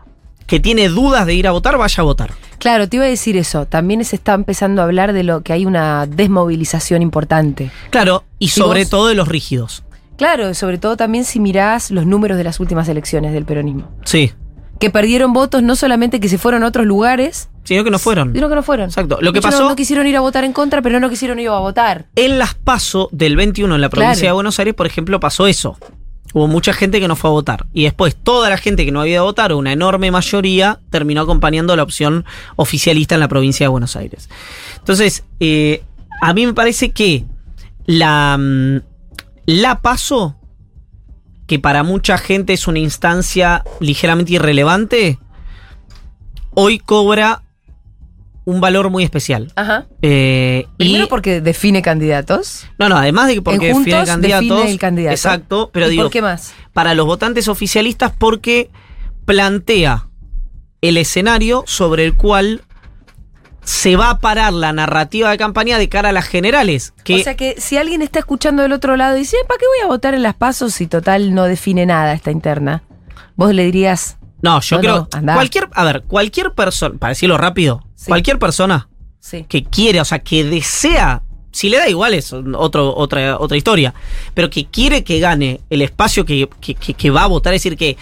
[0.47, 2.31] que tiene dudas de ir a votar vaya a votar.
[2.59, 3.65] Claro, te iba a decir eso.
[3.65, 7.71] También se está empezando a hablar de lo que hay una desmovilización importante.
[7.89, 9.83] Claro, y sobre vos- todo de los rígidos.
[10.17, 13.89] Claro, sobre todo también si mirás los números de las últimas elecciones del peronismo.
[14.03, 14.33] Sí,
[14.79, 18.33] Que perdieron votos no solamente que se fueron a otros lugares, sino que no fueron.
[18.33, 18.85] sino que no fueron.
[18.87, 19.17] Exacto.
[19.21, 21.49] Lo que pasó No, no quisieron ir a votar en contra, pero no quisieron ir
[21.49, 22.05] a votar.
[22.15, 24.27] en las PASO del 21 en la provincia Claro.
[24.27, 25.77] de Buenos Aires, por ejemplo, pasó eso.
[26.33, 27.65] Hubo mucha gente que no fue a votar.
[27.73, 31.21] Y después toda la gente que no había ido a votar, una enorme mayoría, terminó
[31.21, 34.29] acompañando la opción oficialista en la provincia de Buenos Aires.
[34.77, 35.83] Entonces, eh,
[36.21, 37.25] a mí me parece que
[37.85, 38.81] la, mm,
[39.47, 40.35] la PASO,
[41.47, 45.17] que para mucha gente es una instancia ligeramente irrelevante,
[46.53, 47.41] hoy cobra
[48.49, 49.51] un valor muy especial.
[49.55, 49.85] Ajá.
[50.01, 52.65] Eh, Primero y- porque define candidatos.
[52.77, 54.47] no, no, además de que porque define candidatos.
[54.49, 55.13] define el candidato.
[55.13, 56.53] Exacto, pero ¿Y digo, ¿Por qué más?
[56.73, 58.69] para los votantes oficialistas porque
[59.25, 60.07] plantea
[60.81, 62.61] el escenario sobre el cual
[63.63, 66.93] se va a parar la narrativa de campaña de cara a las generales.
[67.03, 69.65] Que O sea que si alguien está escuchando del otro lado y dice, ¿para qué
[69.67, 72.81] voy a votar en las pasos si total no define nada esta interna?
[73.35, 77.37] Vos le dirías, no, yo No, creo no, cualquier, a ver, cualquier persona, para decirlo
[77.37, 78.05] rápido, Sí.
[78.07, 78.87] cualquier persona
[79.19, 79.45] sí.
[79.49, 83.93] que quiere, o sea, que desea, si le da igual es otro, otra, otra historia,
[84.33, 87.61] pero que quiere que gane el espacio que, que- que- que va a votar, es
[87.61, 87.97] decir, que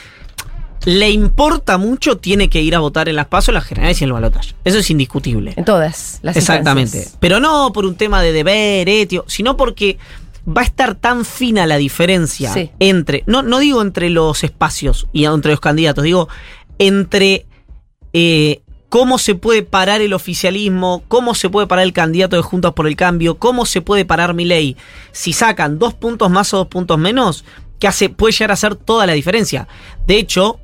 [0.86, 4.04] le importa mucho, tiene que ir a votar en las pasos, en las generales y
[4.04, 4.54] en el balotaje.
[4.64, 5.54] Eso es indiscutible.
[5.58, 6.96] En todas las Exactamente.
[6.98, 7.18] instancias.
[7.20, 9.98] Pero no por un tema de deber, etio, sino porque
[10.48, 12.70] va a estar tan fina la diferencia Sí.
[12.80, 16.30] entre, no, no digo entre los espacios y entre los candidatos, digo
[16.78, 17.48] entre
[18.14, 22.74] eh, cómo se puede parar el oficialismo, cómo se puede parar el candidato de Juntos
[22.74, 24.78] por el Cambio, cómo se puede parar mi ley.
[25.12, 27.44] Si sacan dos puntos más o dos puntos menos,
[27.80, 29.68] que hace, puede llegar a hacer toda la diferencia.
[30.08, 30.60] De hecho,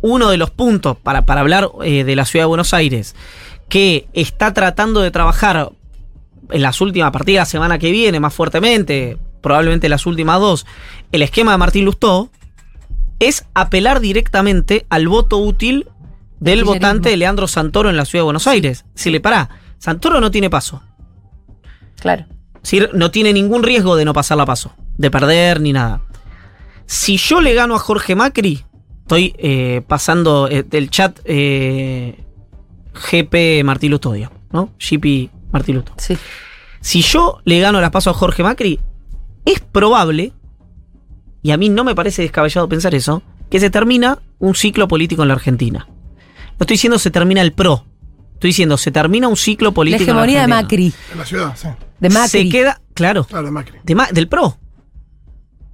[0.00, 3.16] uno de los puntos para, para hablar eh, de la ciudad de Buenos Aires,
[3.68, 5.70] que está tratando de trabajar
[6.50, 10.66] en las últimas partidas, la semana que viene, más fuertemente, probablemente las últimas dos,
[11.10, 12.30] el esquema de Martín Lustó,
[13.18, 15.88] es apelar directamente al voto útil
[16.40, 18.84] del votante de Leandro Santoro en la ciudad de Buenos Aires.
[18.94, 20.82] Si le pará, Santoro no tiene paso.
[21.98, 22.26] Claro.
[22.56, 26.02] Es decir, no tiene ningún riesgo de no pasar la paso, de perder ni nada.
[26.86, 28.64] Si yo le gano a Jorge Macri,
[29.02, 32.24] estoy eh, pasando eh, del chat eh,
[33.10, 34.70] GP Martí Lusto, digamos, ¿no?
[34.78, 35.92] GP Martí Lusto.
[35.96, 36.16] Sí.
[36.80, 38.80] Si yo le gano las pasos a Jorge Macri,
[39.44, 40.32] es probable,
[41.42, 45.22] y a mí no me parece descabellado pensar eso, que se termina un ciclo político
[45.22, 45.88] en la Argentina.
[46.58, 47.84] No estoy diciendo se termina el PRO,
[48.34, 50.02] Estoy diciendo, se termina un ciclo La político.
[50.02, 50.46] en hegemonía de.
[50.48, 50.92] Macri.
[51.12, 51.68] En la ciudad, sí.
[52.00, 52.28] De Macri.
[52.28, 53.78] Se queda, claro, Claro, de Macri.
[53.82, 54.58] de Ma- del PRO.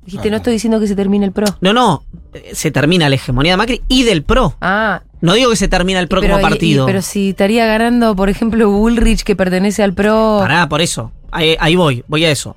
[0.04, 1.46] Dijiste, no estoy diciendo que se termine el pro.
[1.60, 2.04] No, no,
[2.34, 4.56] eh, se termina la hegemonía de Macri y del PRO.
[4.60, 6.86] Ah, No digo que se termina el PRO pero, como y- y- partido.
[6.86, 10.38] pero si estaría ganando, por ejemplo, Bullrich, que pertenece al pro.
[10.40, 11.12] Pará, por eso.
[11.30, 12.56] Ahí, ahí voy, voy a eso.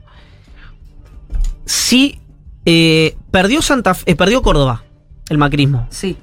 [1.65, 2.19] Si
[2.65, 4.84] eh, perdió Santa Fe- eh, perdió Córdoba,
[5.30, 5.88] el macrismo.
[5.89, 6.17] Sí.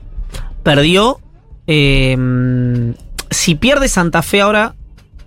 [0.62, 1.18] Perdió.
[1.66, 2.94] Eh,
[3.30, 4.74] si pierde Santa Fe ahora,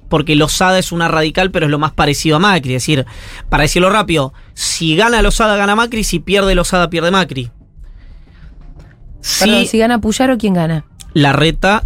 [0.09, 2.75] porque Lozada es una radical, pero es lo más parecido a Macri.
[2.75, 3.05] Es decir,
[3.49, 7.51] para decirlo rápido, si gana Lozada, gana Macri, si pierde Lozada, pierde Macri.
[9.21, 10.85] Si Perdón, si gana Puyaro, ¿quién gana?
[11.13, 11.83] Larreta,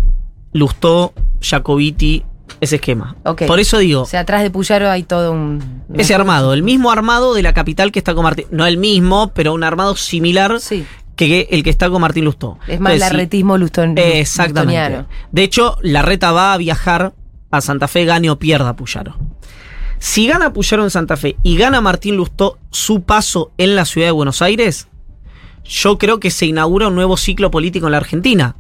[0.51, 2.25] Lustó, Jacobiti,
[2.59, 3.15] ese esquema.
[3.23, 3.43] Ok.
[3.47, 5.83] Por eso digo, O sea, atrás de Puyaro hay todo un.
[5.93, 8.45] ese armado, el mismo armado de la capital que está con Martín.
[8.51, 10.85] No el mismo, pero un armado similar Sí.
[11.27, 12.57] Que el que está con Martín Lustó.
[12.67, 14.61] Es más Entonces, larretismo luston, Exactamente.
[14.61, 15.07] lustoniano.
[15.31, 17.13] De hecho, Larreta va a viajar
[17.51, 19.17] a Santa Fe, gane o pierda Puyaro.
[19.99, 24.07] Si gana Puyaro en Santa Fe y gana Martín Lustó su paso en la ciudad
[24.07, 24.87] de Buenos Aires,
[25.65, 28.55] yo creo que se inaugura un nuevo ciclo político en la Argentina.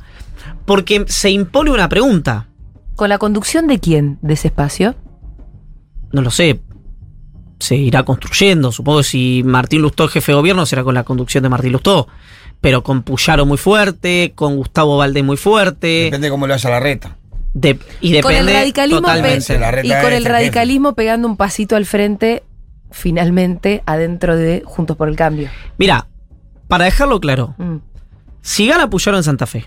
[0.65, 2.47] Porque se impone una pregunta.
[2.95, 4.95] ¿Con la conducción de quién de ese espacio?
[6.11, 6.59] No lo sé.
[7.59, 8.71] Se irá construyendo.
[8.71, 11.71] Supongo que si Martín Lustó es jefe de gobierno será con la conducción de Martín
[11.71, 12.07] Lustó.
[12.61, 15.87] Pero con Puyaro muy fuerte, con Gustavo Valdés muy fuerte.
[16.05, 17.15] Depende cómo le vaya la reta.
[17.53, 19.53] de- y depende con el radicalismo totalmente.
[19.53, 22.43] pe- La reta y con el radicalismo pegando un pasito al frente,
[22.91, 25.49] finalmente adentro de Juntos por el Cambio.
[25.77, 26.07] Mira,
[26.67, 27.77] para dejarlo claro, Mm.
[28.41, 29.65] si gana Puyaro en Santa Fe,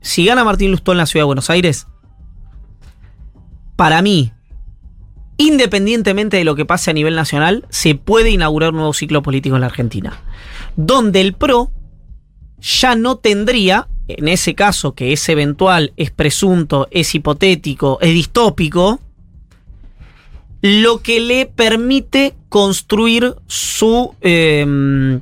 [0.00, 1.86] si gana Martín Lustó en la ciudad de Buenos Aires,
[3.76, 4.32] para mí,
[5.36, 9.56] independientemente de lo que pase a nivel nacional, se puede inaugurar un nuevo ciclo político
[9.56, 10.14] en la Argentina.
[10.76, 11.70] Donde el PRO
[12.62, 19.00] ya no tendría, en ese caso que es eventual, es presunto, es hipotético, es distópico,
[20.60, 25.20] lo que le permite construir su, eh,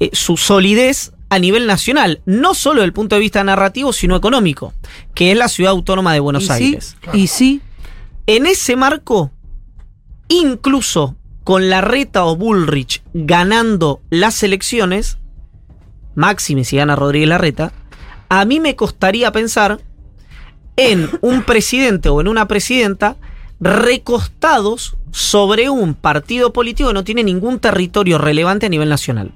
[0.00, 4.16] eh, su solidez a nivel nacional, no solo desde el punto de vista narrativo, sino
[4.16, 4.72] económico,
[5.14, 6.96] que es la ciudad autónoma de Buenos y Aires.
[7.12, 7.60] Sí, y sí,
[8.26, 9.30] En ese marco,
[10.28, 15.18] incluso con Larreta o Bullrich ganando las elecciones,
[16.16, 17.72] máxime si gana Rodríguez Larreta,
[18.28, 19.78] a mí me costaría pensar
[20.76, 23.16] en un presidente o en una presidenta
[23.60, 29.32] recostados sobre un partido político que no tiene ningún territorio relevante a nivel nacional.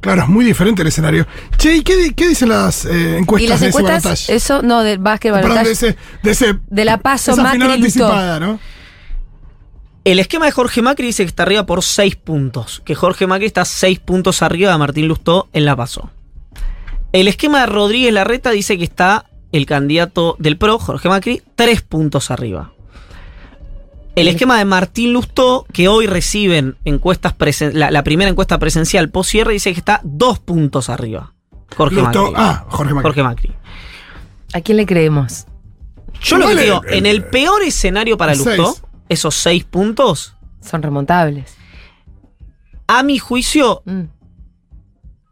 [0.00, 1.26] Claro, es muy diferente el escenario.
[1.58, 4.98] Che, ¿y qué, qué dicen las eh, encuestas y las de encuestas, eso, no, del
[4.98, 8.58] básquet Perdón, de ese, de ese de la paso anticipada, ¿no?
[10.10, 12.82] El esquema de Jorge Macri dice que está arriba por 6 puntos.
[12.84, 16.10] Que Jorge Macri está 6 puntos arriba de Martín Lustó en la PASO.
[17.12, 21.82] El esquema de Rodríguez Larreta dice que está el candidato del PRO, Jorge Macri, 3
[21.82, 22.72] puntos arriba.
[24.16, 29.08] El esquema de Martín Lustó, que hoy reciben encuestas presen- la, la primera encuesta presencial
[29.10, 31.32] post cierre, dice que está 2 puntos arriba.
[31.76, 32.34] Jorge Lustó- Macri.
[32.36, 33.02] ah, Jorge Macri.
[33.08, 33.52] Jorge Macri.
[34.54, 35.46] ¿A quién le creemos?
[36.20, 38.82] Yo lo que digo, el- en el peor escenario para Lustó, seis.
[39.10, 41.54] Esos 6 puntos, Son remontables.
[42.86, 44.04] a mi juicio, Mm.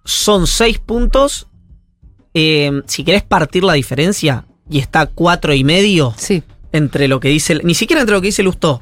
[0.04, 1.48] son seis puntos.
[2.34, 6.42] Eh, si querés partir la diferencia, y está cuatro y medio Sí.
[6.72, 7.60] entre lo que dice.
[7.64, 8.80] Ni siquiera entre lo que dice Lustó.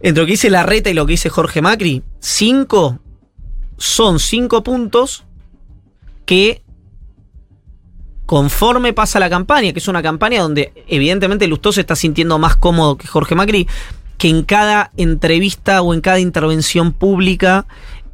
[0.00, 2.02] Entre lo que dice Larreta y lo que dice Jorge Macri.
[2.20, 3.00] Cinco
[3.78, 5.24] son cinco puntos
[6.26, 6.62] que.
[8.26, 12.56] Conforme pasa la campaña, que es una campaña donde evidentemente Lustó se está sintiendo más
[12.56, 13.68] cómodo que Jorge Macri,
[14.18, 17.66] que en cada entrevista o en cada intervención pública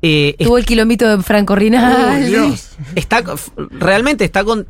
[0.04, 2.26] eh, Tuvo el kilómetro de Franco Rinaldi.
[2.30, 2.70] Dios.
[2.96, 3.22] está
[3.70, 4.66] realmente está con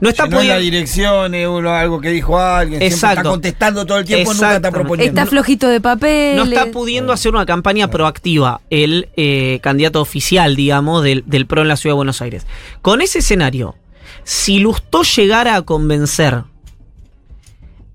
[0.00, 3.10] no está no es la pudiendo dirección, es uno- algo que dijo alguien, siempre está
[3.12, 3.30] Exacto.
[3.30, 5.20] contestando todo el tiempo, nunca está proponiendo.
[5.20, 6.36] Está flojito de papel.
[6.36, 11.62] no está pudiendo hacer una campaña proactiva el eh, candidato oficial digamos del, del PRO
[11.62, 12.44] en la ciudad de Buenos Aires
[12.80, 13.76] con ese escenario
[14.24, 16.42] si Lustó llegara a convencer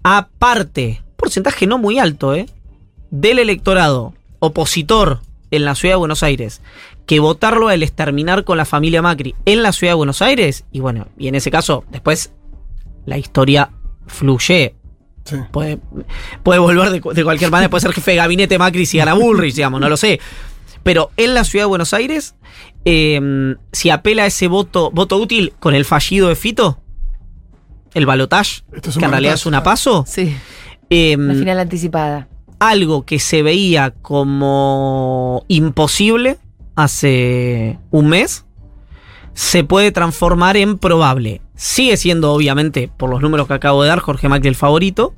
[0.04, 2.46] a parte porcentaje no muy alto eh
[3.12, 6.62] del electorado opositor en la ciudad de Buenos Aires
[7.06, 10.22] que votarlo a él es terminar con la familia Macri en la ciudad de Buenos
[10.22, 12.34] Aires y bueno y en ese caso después
[13.06, 13.72] la historia
[14.08, 14.76] fluye
[15.24, 15.36] Sí.
[15.52, 15.78] Puede,
[16.42, 19.14] puede volver de, cu- de cualquier manera, puede ser jefe de gabinete Macri si gana
[19.14, 20.22] Bullrich, digamos, no lo sé.
[20.84, 22.36] Pero en la ciudad de Buenos Aires,
[22.86, 26.80] eh, si apela a ese voto, voto útil con el fallido de Fito,
[27.94, 30.34] el balotage, es que en realidad es una paso, Sí,
[30.90, 32.30] eh, la final anticipada.
[32.60, 36.38] Algo que se veía como imposible
[36.76, 38.46] hace un mes,
[39.34, 41.42] se puede transformar en probable.
[41.56, 45.14] sigue siendo, obviamente, por los números que acabo de dar, Jorge Macri el favorito,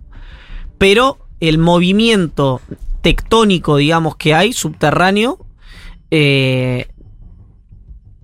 [0.77, 2.61] pero el movimiento
[3.01, 5.45] tectónico, digamos, que hay, subterráneo,
[6.11, 6.87] eh,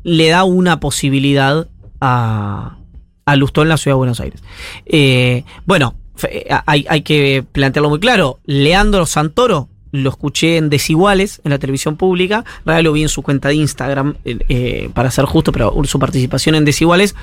[0.04, 1.68] le da una posibilidad
[2.00, 2.78] a,
[3.26, 4.44] a en la ciudad de Buenos Aires.
[4.86, 5.96] Eh, bueno,
[6.66, 8.40] hay, hay que plantearlo muy claro.
[8.46, 9.70] Leandro Santoro,
[10.04, 12.44] lo escuché en Desiguales, en la televisión pública.
[12.66, 16.00] Realidad lo vi en su cuenta de Instagram, eh, eh, para ser justo, pero su
[16.00, 17.16] participación en Desiguales.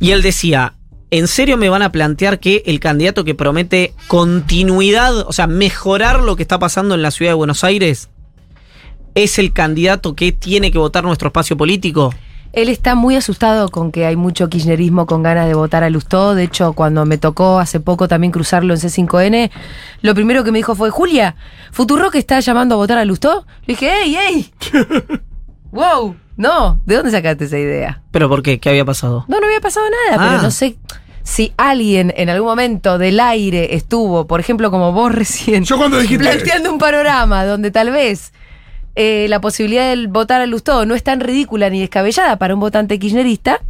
[0.00, 0.74] Y él decía,
[1.10, 6.20] ¿en serio me van a plantear que el candidato que promete continuidad, o sea, mejorar
[6.20, 8.10] lo que está pasando en la ciudad de Buenos Aires,
[9.14, 12.14] es el candidato que tiene que votar nuestro espacio político?
[12.52, 16.34] Él está muy asustado con que hay mucho kirchnerismo con ganas de votar a Lustó.
[16.34, 19.50] De hecho, cuando me tocó hace poco también cruzarlo en C5N,
[20.02, 21.36] lo primero que me dijo fue, Julia,
[21.70, 23.46] ¿Futuro que está llamando a votar a Lustó?
[23.66, 24.52] Le dije, ¡ey, ey!
[25.70, 26.16] ¡Wow!
[26.36, 28.00] No, ¿de dónde sacaste esa idea?
[28.10, 28.58] ¿Pero por qué?
[28.58, 29.24] ¿Qué había pasado?
[29.28, 30.28] No, no había pasado nada, Ah.
[30.30, 30.76] pero no sé
[31.24, 35.98] si alguien en algún momento del aire estuvo, por ejemplo, como vos recién, Yo cuando
[35.98, 36.24] dijiste.
[36.24, 38.32] planteando un panorama donde tal vez
[39.00, 42.58] eh, la posibilidad de votar a Lustó no es tan ridícula ni descabellada para un
[42.58, 43.60] votante kirchnerista,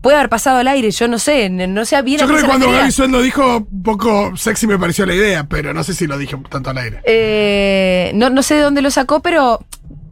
[0.00, 2.46] puede haber pasado al aire, yo no sé, no sé bien Yo a creo que
[2.46, 2.68] cuando.
[2.68, 6.08] Gaby Suel lo dijo, un poco sexy me pareció la idea, pero no sé si
[6.08, 7.00] lo dije tanto al aire.
[7.04, 9.64] Eh, no, no sé de dónde lo sacó, pero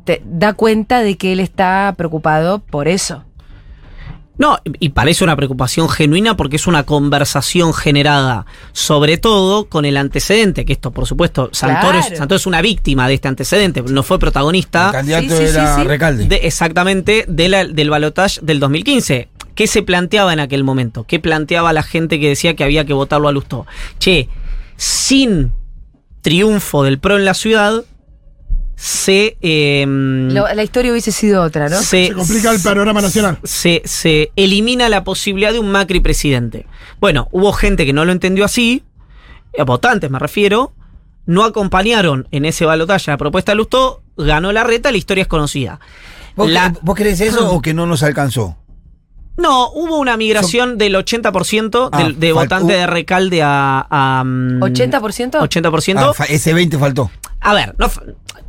[0.05, 3.25] te da cuenta de que él está preocupado por eso.
[4.39, 9.97] No, y parece una preocupación genuina porque es una conversación generada, sobre todo con el
[9.97, 12.17] antecedente, que esto, por supuesto, Santoro, Claro.
[12.17, 15.75] Santoro es una víctima de este antecedente, no fue El protagonista candidato Sí, sí, era
[15.75, 15.89] sí, sí.
[15.89, 16.25] Recalde.
[16.27, 19.29] de, exactamente de la- del balotaje del 2015.
[19.57, 21.03] ¿Qué se planteaba en aquel momento?
[21.03, 23.67] ¿Qué planteaba la gente que decía que había que votarlo a Lustó?
[23.99, 24.29] Che,
[24.77, 25.51] sin
[26.23, 27.83] triunfo del PRO en la ciudad,
[28.81, 29.37] se...
[29.41, 31.77] em, la historia hubiese sido otra, ¿no?
[31.81, 33.39] se- Se complica el panorama nacional.
[33.43, 36.67] se, se elimina la posibilidad de un Macri presidente.
[37.01, 38.85] Bueno, hubo gente que no lo entendió así,
[39.67, 40.73] votantes me refiero,
[41.27, 45.29] no acompañaron en ese balotaje la propuesta de Lustó, ganó la reta, la historia es
[45.29, 45.81] conocida.
[46.37, 48.57] ¿Vos, La- ¿Vos crees eso o que no nos alcanzó?
[49.37, 53.87] no, hubo una migración del 80% Ah, del- de votantes hubo- de Recalde a...
[53.89, 55.31] a, mm, ¿80%?
[55.49, 55.95] 80%.
[55.97, 57.09] Ah, fa- ese 20 faltó.
[57.41, 57.89] a ver, no,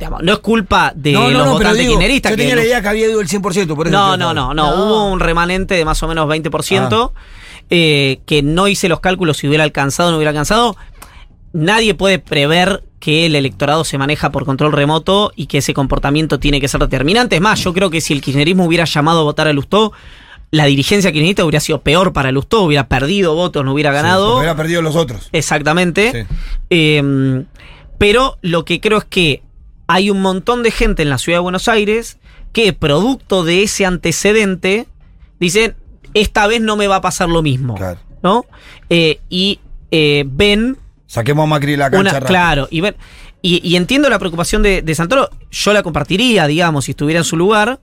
[0.00, 2.54] digamos, no es culpa de no, no, los no, votantes digo, kirchneristas yo que tenía
[2.56, 4.74] la los- idea que había ido el 100%, por eso No, no, no, no.
[4.74, 7.20] Hubo un remanente de más o menos 20%, Ah.
[7.70, 10.76] eh, que no hice los cálculos si hubiera alcanzado o no hubiera alcanzado.
[11.52, 16.38] Nadie puede prever que el electorado se maneja por control remoto y que ese comportamiento
[16.38, 17.36] tiene que ser determinante.
[17.36, 19.92] Es más, yo creo que si el kirchnerismo hubiera llamado a votar a Lustó,
[20.50, 24.26] la dirigencia kirchnerista hubiera sido peor para Lustó, hubiera perdido votos, no hubiera Sí, ganado.
[24.26, 25.28] porque hubiera perdido los otros.
[25.32, 26.26] Exactamente.
[26.28, 26.36] Sí.
[26.70, 27.44] Eh,
[27.98, 29.42] pero lo que creo es que
[29.92, 32.18] hay un montón de gente en la ciudad de Buenos Aires
[32.52, 34.86] que, producto de ese antecedente,
[35.40, 35.74] dicen:
[36.14, 37.74] Esta vez no me va a pasar lo mismo.
[37.74, 37.98] Claro.
[38.22, 38.44] ¿No?
[38.88, 39.58] Eh, y
[39.90, 40.76] eh, ven
[41.06, 42.18] Saquemos a Macri la cancha.
[42.18, 42.26] una.
[42.26, 42.94] Claro, y ven.
[43.42, 45.28] Y, y entiendo la preocupación de, de Santoro.
[45.50, 47.80] Yo la compartiría, digamos, si estuviera en su lugar.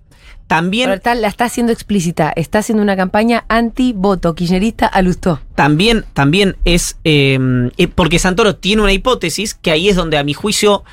[0.47, 0.85] También.
[0.87, 2.31] Pero está- la está haciendo explícita.
[2.35, 5.39] Está haciendo una campaña anti-voto kirchnerista a Lustó.
[5.55, 6.97] también, también es.
[7.03, 7.37] eh,
[7.77, 10.83] eh, porque Santoro tiene una hipótesis que ahí es donde, a mi juicio,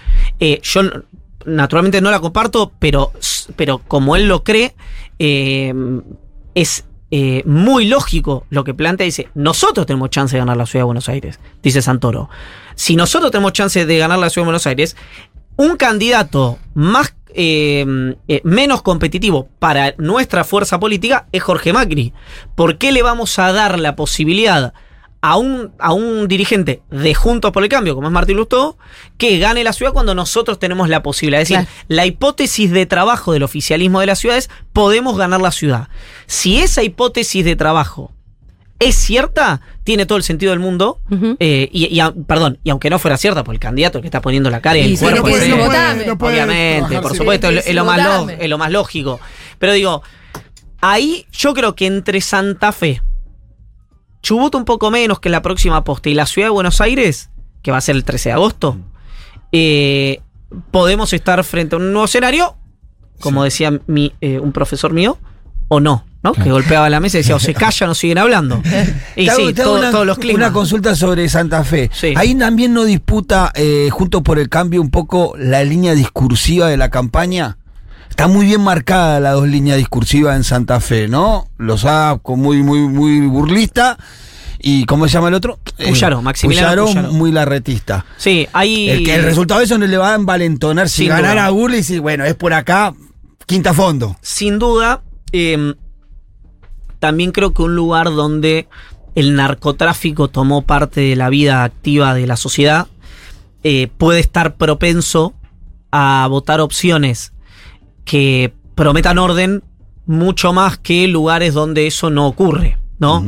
[0.41, 0.83] eh, yo
[1.47, 3.13] naturalmente no la comparto, pero,
[3.57, 4.75] pero como él lo cree,
[5.19, 5.73] eh,
[6.55, 9.05] es eh, muy lógico lo que plantea.
[9.05, 12.29] Dice: Nosotros tenemos chance de ganar la ciudad de Buenos Aires, dice Santoro.
[12.75, 14.97] Si nosotros tenemos chance de ganar la ciudad de Buenos Aires,
[15.57, 22.13] un candidato más eh, eh, menos competitivo para nuestra fuerza política es Jorge Macri.
[22.55, 24.73] ¿Por qué le vamos a dar la posibilidad
[25.21, 28.77] a un, a un dirigente de Juntos por el Cambio, como es Martín Lustó,
[29.17, 31.41] que gane la ciudad cuando nosotros tenemos la posibilidad?
[31.41, 31.85] Es decir, Claro.
[31.89, 35.89] la hipótesis de trabajo del oficialismo de las ciudades, podemos ganar la ciudad.
[36.27, 38.13] Si esa hipótesis de trabajo
[38.81, 41.01] es cierta, tiene todo el sentido del mundo.
[41.39, 44.21] Eh, y, y a- perdón, y aunque no fuera cierta, por el candidato que está
[44.21, 45.19] poniendo la cara y el Y sí, cuerpo.
[45.29, 48.11] no puede- no puede- no puede obviamente, por supuesto, es, lo- es lo más lo-
[48.21, 48.37] Votame.
[48.45, 49.21] es lo más lógico.
[49.59, 50.03] Pero digo,
[50.81, 53.01] ahí yo creo que entre Santa Fe,
[54.23, 57.31] Chubut un poco menos que la próxima posta y la ciudad de Buenos Aires,
[57.63, 58.77] que va a ser el 13 de agosto,
[59.53, 60.21] eh,
[60.71, 62.57] podemos estar frente a un nuevo escenario,
[63.21, 65.19] como decía mi, eh, un profesor mío,
[65.69, 66.33] o no, ¿no?
[66.33, 68.61] Que golpeaba la mesa y decía, o se callan o siguen hablando.
[69.15, 70.37] Y hago- sí, todo- una, todos los climas.
[70.39, 71.91] una consulta sobre Santa Fe.
[71.93, 72.15] Sí.
[72.17, 76.77] Ahí también no disputa, eh, junto por el cambio, un poco la línea discursiva de
[76.79, 77.59] la campaña.
[78.11, 81.49] Está muy bien marcada las dos líneas discursivas en Santa Fe, ¿no?
[81.59, 83.99] Los ha muy, muy, muy burlista.
[84.67, 85.59] ¿Y cómo se llama el otro?
[85.77, 88.07] Puyaro, Maximiliano Puyaro, muy larretista.
[88.17, 88.89] Sí, hay...
[88.89, 91.51] El, que el resultado de eso no le va a envalentonar si ganara duda.
[91.51, 92.95] Burley y si, bueno, es por acá,
[93.47, 94.17] quinta fondo.
[94.23, 95.03] sin duda,
[95.33, 95.75] eh,
[96.99, 98.69] también creo que un lugar donde
[99.15, 102.89] el narcotráfico tomó parte de la vida activa de la sociedad
[103.63, 105.35] eh, puede estar propenso
[105.91, 107.33] a votar opciones
[108.05, 109.63] que prometan orden
[110.07, 113.25] mucho más que lugares donde eso no ocurre, ¿no?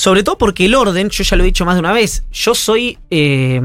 [0.00, 2.54] Sobre todo porque el orden, yo ya lo he dicho más de una vez, yo
[2.54, 3.60] soy, eh,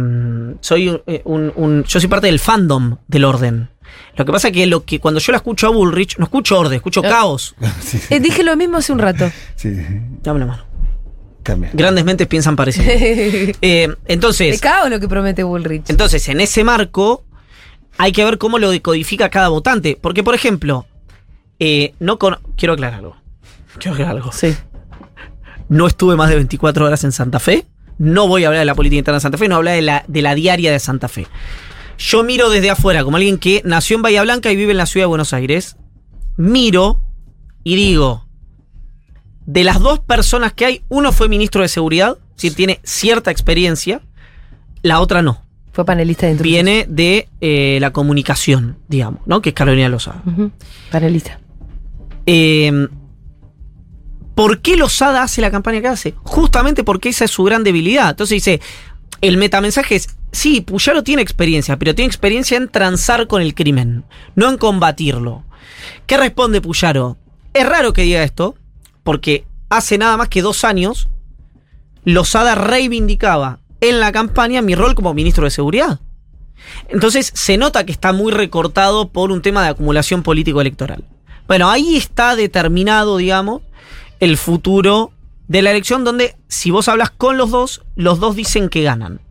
[0.60, 3.70] soy eh, un, un- yo soy parte del fandom del orden.
[4.18, 6.60] Lo que pasa es que, lo que cuando yo la escucho a Bullrich, no escucho
[6.60, 7.10] orden, escucho Ah.
[7.10, 7.56] caos.
[8.10, 9.32] Eh, dije lo mismo hace un rato.
[9.56, 9.70] Sí,
[10.24, 10.66] Dame la mano.
[11.42, 11.72] también.
[11.74, 12.86] Grandes mentes piensan parecido.
[12.92, 15.90] Eh, De entonces, caos lo que promete Bullrich.
[15.90, 17.24] entonces, en ese marco,
[17.98, 19.98] hay que ver cómo lo decodifica cada votante.
[20.02, 20.86] Porque, por ejemplo,
[21.60, 22.40] eh, no con...
[22.58, 23.16] Quiero aclarar algo.
[23.80, 24.34] Quiero aclarar algo.
[24.34, 24.54] Sí.
[25.70, 27.66] No estuve más de 24 horas en Santa Fe.
[27.98, 30.06] No voy a hablar de la política interna de Santa Fe, no hablar de la,
[30.08, 31.28] de la diaria de Santa Fe.
[31.98, 34.86] Yo miro desde afuera, como alguien que nació en Bahía Blanca y vive en la
[34.86, 35.78] ciudad de Buenos Aires.
[36.38, 37.00] Miro
[37.64, 38.26] y digo,
[39.46, 44.02] de las dos personas que hay, uno fue ministro de Seguridad, si tiene cierta experiencia,
[44.82, 45.42] la otra no.
[45.72, 46.36] Fue panelista de.
[46.36, 49.42] Viene de eh, la comunicación, digamos, ¿no?
[49.42, 50.22] Que es Carolina Lozada.
[50.92, 51.40] Panelista.
[52.26, 52.88] Eh,
[54.36, 56.14] ¿Por qué Lozada hace la campaña que hace?
[56.24, 58.12] Justamente porque esa es su gran debilidad.
[58.12, 58.62] Entonces dice,
[59.22, 64.04] el metamensaje es, sí, Puyaro tiene experiencia, pero tiene experiencia en transar con el crimen,
[64.36, 65.46] no en combatirlo.
[66.06, 67.18] ¿Qué responde Puyaro?
[67.54, 68.56] Es raro que diga esto,
[69.04, 71.08] porque hace nada más que dos años,
[72.04, 76.02] Lozada reivindicaba en la campaña mi rol como ministro de Seguridad.
[76.90, 81.06] Entonces se nota que está muy recortado por un tema de acumulación político-electoral.
[81.48, 83.62] Bueno, ahí está determinado, digamos,
[84.20, 85.12] el futuro
[85.48, 89.22] de la elección donde si vos hablas con los dos, los dos dicen que ganan.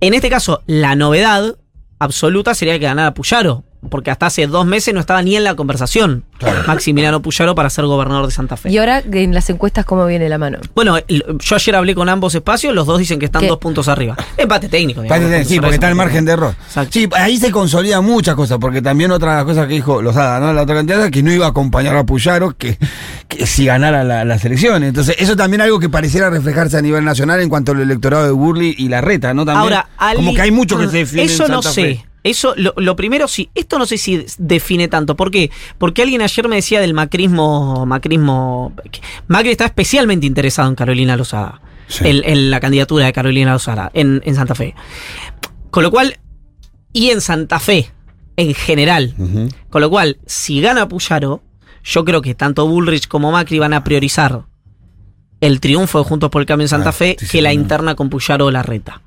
[0.00, 1.56] En este caso, la novedad
[1.98, 5.54] absoluta sería que ganara Puyaro, porque hasta hace dos meses no estaba ni en la
[5.54, 6.24] conversación
[6.66, 8.70] Maximiliano Puyaro para ser gobernador de Santa Fe.
[8.70, 10.58] Y ahora en las encuestas, ¿cómo viene la mano?
[10.74, 13.48] Bueno, yo ayer hablé con ambos espacios, los dos dicen que están ¿Qué?
[13.48, 14.16] dos puntos arriba.
[14.36, 15.02] Empate técnico.
[15.02, 16.54] digamos, puntos sí, porque está el margen de error.
[16.66, 16.90] Exacto.
[16.92, 20.40] Sí, ahí se consolida muchas cosas, porque también otra de las cosas que dijo Lozada,
[20.40, 20.52] ¿no?
[20.52, 22.78] La otra candidata, que no iba a acompañar a Puyaro, que,
[23.28, 24.88] que si ganara la- las elecciones.
[24.88, 28.32] Entonces, eso también algo que pareciera reflejarse a nivel nacional en cuanto al electorado de
[28.32, 29.44] Burley y la reta, ¿no?
[29.44, 31.82] También, Ahora, Ali- como que hay mucho que se define Eso en no Santa sé.
[31.82, 32.04] Fe.
[32.26, 35.16] Eso, lo, lo primero sí, esto no sé si define tanto.
[35.16, 35.50] ¿Por qué?
[35.78, 38.74] Porque alguien ayer me decía del macrismo, macrismo.
[39.28, 41.60] Macri está especialmente interesado en Carolina Lozada.
[41.88, 42.06] Sí.
[42.08, 44.74] En, en la candidatura de Carolina Lozada, en, en Santa Fe.
[45.70, 46.18] Con lo cual,
[46.92, 47.90] y en Santa Fe,
[48.36, 49.14] en general.
[49.70, 51.42] Con lo cual, si gana Puyaro,
[51.84, 54.46] yo creo que tanto Bullrich como Macri van a priorizar
[55.40, 57.94] el triunfo de Juntos por el Cambio en Santa Ah, Fe sí, que la interna
[57.94, 59.02] con Puyaro o la reta.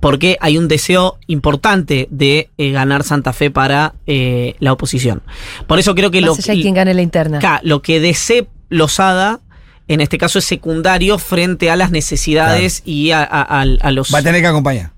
[0.00, 5.22] Porque hay un deseo importante de eh, ganar Santa Fe para eh, la oposición.
[5.66, 7.40] Por eso creo que lo, allá de quien gane la interna.
[7.40, 9.40] Ca- lo que desee Lozada,
[9.88, 14.14] en este caso, es secundario frente a las necesidades y a, a- a- a los...
[14.14, 14.92] Va a tener que acompañar.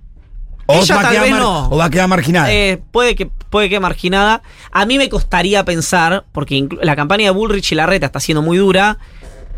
[0.68, 1.68] Ella va a tal quedar vez mar- no.
[1.70, 2.52] o va a quedar marginada.
[2.52, 4.42] Eh, puede que puede que marginada.
[4.70, 8.58] A mí me costaría pensar, porque la campaña de Bullrich y Larreta está siendo muy
[8.58, 8.98] dura,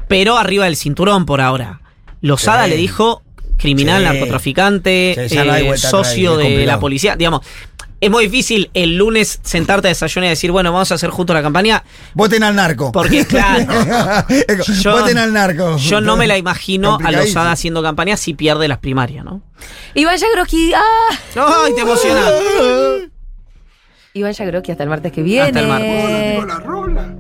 [0.09, 1.81] pero arriba del cinturón por ahora.
[2.23, 2.71] Lozada Sí.
[2.71, 3.22] le dijo
[3.63, 4.09] criminal, Sí.
[4.09, 7.17] narcotraficante, Sí, no eh, atrás, socio de la policía.
[7.17, 7.41] Digamos,
[8.01, 11.35] es muy difícil el lunes sentarte a desayunar y decir, bueno, vamos a hacer juntos
[11.35, 11.85] la campaña.
[12.15, 12.91] Voten al narco.
[12.91, 13.65] Porque, claro,
[14.81, 15.77] Yo- Voten al narco.
[15.79, 17.13] yo no me la imagino a.
[17.13, 19.41] Lozada haciendo campaña si pierde las primarias, ¿no?
[19.95, 21.17] Iván Yagroski, ¡ah!
[21.65, 22.23] ¡Ay, te emociona!
[24.15, 25.47] Iván Yagroski hasta el martes que viene.
[25.47, 27.17] Hasta el martes.